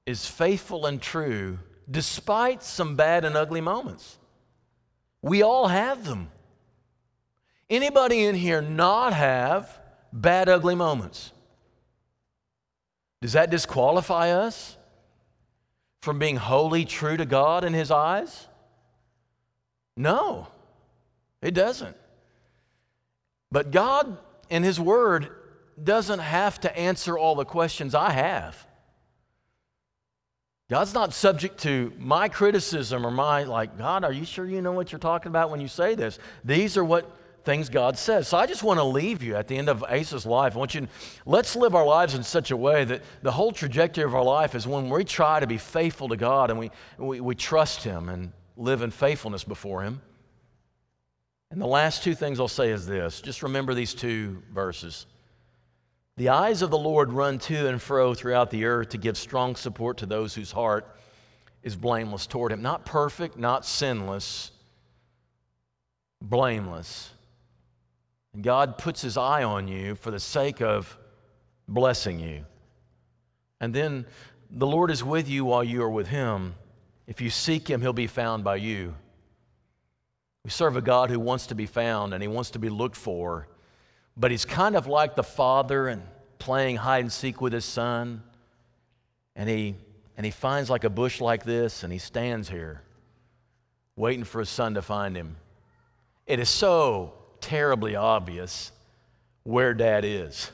is 0.04 0.26
faithful 0.26 0.86
and 0.86 1.00
true 1.00 1.58
despite 1.90 2.62
some 2.62 2.96
bad 2.96 3.24
and 3.24 3.36
ugly 3.36 3.60
moments. 3.60 4.18
We 5.20 5.42
all 5.42 5.68
have 5.68 6.04
them. 6.04 6.30
Anybody 7.70 8.24
in 8.24 8.34
here 8.34 8.60
not 8.60 9.12
have 9.12 9.78
bad, 10.12 10.48
ugly 10.48 10.74
moments? 10.74 11.32
Does 13.20 13.32
that 13.34 13.50
disqualify 13.50 14.30
us 14.30 14.76
from 16.00 16.18
being 16.18 16.36
wholly 16.36 16.84
true 16.84 17.16
to 17.16 17.24
God 17.24 17.64
in 17.64 17.72
His 17.72 17.90
eyes? 17.90 18.48
No, 19.96 20.48
it 21.40 21.52
doesn't. 21.52 21.96
But 23.50 23.70
God, 23.70 24.18
in 24.50 24.62
His 24.62 24.80
Word, 24.80 25.30
doesn't 25.82 26.18
have 26.18 26.60
to 26.60 26.76
answer 26.76 27.16
all 27.16 27.34
the 27.34 27.44
questions 27.44 27.94
I 27.94 28.10
have. 28.10 28.66
God's 30.70 30.94
not 30.94 31.12
subject 31.12 31.58
to 31.64 31.92
my 31.98 32.28
criticism 32.28 33.06
or 33.06 33.10
my, 33.10 33.44
like, 33.44 33.76
God, 33.76 34.04
are 34.04 34.12
you 34.12 34.24
sure 34.24 34.46
you 34.46 34.62
know 34.62 34.72
what 34.72 34.90
you're 34.90 34.98
talking 34.98 35.28
about 35.28 35.50
when 35.50 35.60
you 35.60 35.68
say 35.68 35.94
this? 35.94 36.18
These 36.44 36.78
are 36.78 36.84
what 36.84 37.10
things 37.44 37.68
God 37.68 37.98
says. 37.98 38.28
So 38.28 38.38
I 38.38 38.46
just 38.46 38.62
want 38.62 38.78
to 38.78 38.84
leave 38.84 39.22
you 39.22 39.36
at 39.36 39.48
the 39.48 39.56
end 39.56 39.68
of 39.68 39.82
Asa's 39.82 40.24
life. 40.26 40.54
I 40.54 40.58
want 40.58 40.74
you 40.74 40.82
to, 40.82 40.88
let's 41.26 41.56
live 41.56 41.74
our 41.74 41.86
lives 41.86 42.14
in 42.14 42.22
such 42.22 42.50
a 42.50 42.56
way 42.56 42.84
that 42.84 43.02
the 43.22 43.32
whole 43.32 43.52
trajectory 43.52 44.04
of 44.04 44.14
our 44.14 44.24
life 44.24 44.54
is 44.54 44.66
when 44.66 44.88
we 44.88 45.04
try 45.04 45.40
to 45.40 45.46
be 45.46 45.58
faithful 45.58 46.08
to 46.08 46.16
God 46.16 46.50
and 46.50 46.58
we, 46.58 46.70
we, 46.98 47.20
we 47.20 47.34
trust 47.34 47.82
Him 47.82 48.08
and 48.08 48.32
live 48.56 48.82
in 48.82 48.90
faithfulness 48.90 49.44
before 49.44 49.82
Him. 49.82 50.00
And 51.50 51.60
the 51.60 51.66
last 51.66 52.02
two 52.02 52.14
things 52.14 52.40
I'll 52.40 52.48
say 52.48 52.70
is 52.70 52.86
this 52.86 53.20
just 53.20 53.42
remember 53.42 53.74
these 53.74 53.94
two 53.94 54.42
verses. 54.52 55.06
The 56.16 56.28
eyes 56.28 56.62
of 56.62 56.70
the 56.70 56.78
Lord 56.78 57.12
run 57.12 57.38
to 57.40 57.68
and 57.68 57.80
fro 57.80 58.14
throughout 58.14 58.50
the 58.50 58.66
earth 58.66 58.90
to 58.90 58.98
give 58.98 59.16
strong 59.16 59.56
support 59.56 59.98
to 59.98 60.06
those 60.06 60.34
whose 60.34 60.52
heart 60.52 60.96
is 61.62 61.74
blameless 61.74 62.26
toward 62.26 62.52
Him. 62.52 62.62
Not 62.62 62.84
perfect, 62.84 63.36
not 63.36 63.64
sinless, 63.64 64.50
blameless. 66.20 67.10
And 68.34 68.42
God 68.42 68.78
puts 68.78 69.02
His 69.02 69.16
eye 69.16 69.42
on 69.42 69.68
you 69.68 69.94
for 69.94 70.10
the 70.10 70.20
sake 70.20 70.60
of 70.60 70.96
blessing 71.68 72.20
you. 72.20 72.44
And 73.60 73.74
then 73.74 74.06
the 74.50 74.66
Lord 74.66 74.90
is 74.90 75.04
with 75.04 75.28
you 75.28 75.44
while 75.44 75.64
you 75.64 75.82
are 75.82 75.90
with 75.90 76.08
Him. 76.08 76.54
If 77.06 77.20
you 77.20 77.30
seek 77.30 77.68
Him, 77.68 77.80
He'll 77.80 77.92
be 77.92 78.06
found 78.06 78.44
by 78.44 78.56
you. 78.56 78.94
We 80.44 80.50
serve 80.50 80.76
a 80.76 80.82
God 80.82 81.10
who 81.10 81.20
wants 81.20 81.46
to 81.48 81.54
be 81.54 81.66
found 81.66 82.14
and 82.14 82.22
He 82.22 82.28
wants 82.28 82.50
to 82.50 82.58
be 82.58 82.68
looked 82.68 82.96
for 82.96 83.48
but 84.16 84.30
he's 84.30 84.44
kind 84.44 84.76
of 84.76 84.86
like 84.86 85.14
the 85.14 85.22
father 85.22 85.88
and 85.88 86.02
playing 86.38 86.76
hide 86.76 87.00
and 87.00 87.12
seek 87.12 87.40
with 87.40 87.52
his 87.52 87.64
son. 87.64 88.22
And 89.34 89.48
he, 89.48 89.76
and 90.16 90.26
he 90.26 90.32
finds 90.32 90.68
like 90.68 90.84
a 90.84 90.90
bush 90.90 91.20
like 91.20 91.44
this 91.44 91.82
and 91.82 91.92
he 91.92 91.98
stands 91.98 92.48
here 92.48 92.82
waiting 93.96 94.24
for 94.24 94.40
his 94.40 94.48
son 94.48 94.74
to 94.74 94.82
find 94.82 95.16
him. 95.16 95.36
It 96.26 96.38
is 96.38 96.48
so 96.48 97.14
terribly 97.42 97.94
obvious 97.94 98.72
where 99.42 99.74
dad 99.74 100.04
is. 100.06 100.50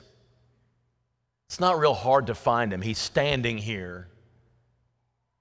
It's 1.46 1.60
not 1.60 1.78
real 1.78 1.94
hard 1.94 2.26
to 2.26 2.34
find 2.34 2.72
him. 2.72 2.82
He's 2.82 2.98
standing 2.98 3.56
here, 3.58 4.08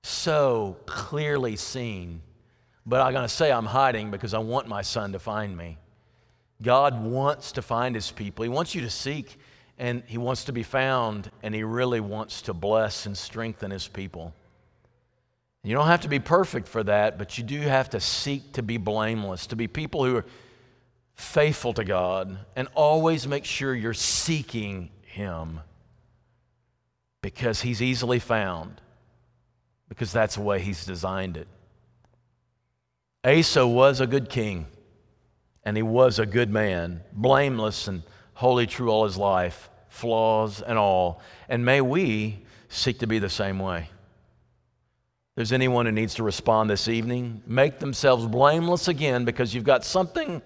so 0.03 0.77
clearly 0.85 1.55
seen. 1.55 2.21
But 2.85 3.01
I'm 3.01 3.11
going 3.11 3.27
to 3.27 3.33
say 3.33 3.51
I'm 3.51 3.65
hiding 3.65 4.11
because 4.11 4.33
I 4.33 4.39
want 4.39 4.67
my 4.67 4.81
son 4.81 5.11
to 5.13 5.19
find 5.19 5.57
me. 5.57 5.77
God 6.61 7.03
wants 7.03 7.51
to 7.53 7.61
find 7.61 7.93
his 7.93 8.11
people. 8.11 8.43
He 8.43 8.49
wants 8.49 8.73
you 8.73 8.81
to 8.81 8.89
seek 8.89 9.37
and 9.77 10.03
he 10.07 10.17
wants 10.17 10.45
to 10.45 10.53
be 10.53 10.63
found 10.63 11.29
and 11.43 11.53
he 11.53 11.63
really 11.63 11.99
wants 11.99 12.43
to 12.43 12.53
bless 12.53 13.05
and 13.05 13.17
strengthen 13.17 13.71
his 13.71 13.87
people. 13.87 14.33
You 15.63 15.75
don't 15.75 15.87
have 15.87 16.01
to 16.01 16.07
be 16.07 16.19
perfect 16.19 16.67
for 16.69 16.83
that, 16.83 17.17
but 17.17 17.37
you 17.37 17.43
do 17.43 17.59
have 17.59 17.89
to 17.89 17.99
seek 17.99 18.53
to 18.53 18.63
be 18.63 18.77
blameless, 18.77 19.47
to 19.47 19.57
be 19.57 19.67
people 19.67 20.05
who 20.05 20.15
are 20.15 20.25
faithful 21.17 21.73
to 21.73 21.83
God 21.83 22.37
and 22.55 22.67
always 22.75 23.27
make 23.27 23.43
sure 23.43 23.75
you're 23.75 23.93
seeking 23.93 24.89
him 25.01 25.59
because 27.21 27.61
he's 27.61 27.81
easily 27.81 28.19
found, 28.19 28.79
because 29.89 30.13
that's 30.13 30.35
the 30.35 30.41
way 30.41 30.59
he's 30.59 30.85
designed 30.85 31.35
it. 31.35 31.47
Asa 33.25 33.67
was 33.67 33.99
a 33.99 34.07
good 34.07 34.29
king 34.29 34.67
and 35.65 35.75
he 35.75 35.83
was 35.83 36.19
a 36.19 36.25
good 36.25 36.51
man, 36.51 37.01
blameless 37.11 37.87
and 37.87 38.03
wholly 38.35 38.67
true 38.67 38.89
all 38.89 39.03
his 39.03 39.17
life, 39.17 39.69
flaws 39.89 40.61
and 40.61 40.77
all. 40.77 41.19
And 41.49 41.65
may 41.65 41.81
we 41.81 42.45
seek 42.69 42.99
to 42.99 43.07
be 43.07 43.17
the 43.17 43.29
same 43.29 43.57
way. 43.57 43.89
There's 45.35 45.51
anyone 45.51 45.87
who 45.87 45.91
needs 45.91 46.15
to 46.15 46.23
respond 46.23 46.69
this 46.69 46.87
evening, 46.87 47.41
make 47.47 47.79
themselves 47.79 48.27
blameless 48.27 48.87
again 48.87 49.25
because 49.25 49.53
you've 49.53 49.63
got 49.63 49.83
something 49.83 50.41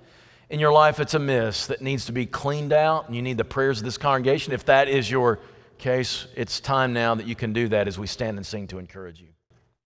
in 0.51 0.59
your 0.59 0.73
life 0.73 0.97
that's 0.97 1.13
amiss 1.13 1.67
that 1.67 1.81
needs 1.81 2.05
to 2.05 2.11
be 2.11 2.25
cleaned 2.25 2.73
out, 2.73 3.07
and 3.07 3.15
you 3.15 3.21
need 3.21 3.37
the 3.37 3.45
prayers 3.45 3.79
of 3.79 3.85
this 3.85 3.97
congregation. 3.97 4.51
If 4.51 4.65
that 4.65 4.89
is 4.89 5.09
your 5.09 5.39
case, 5.77 6.27
it's 6.35 6.59
time 6.59 6.91
now 6.91 7.15
that 7.15 7.25
you 7.25 7.35
can 7.35 7.53
do 7.53 7.69
that 7.69 7.87
as 7.87 7.97
we 7.97 8.05
stand 8.05 8.37
and 8.37 8.45
sing 8.45 8.67
to 8.67 8.77
encourage 8.77 9.21
you. 9.21 9.29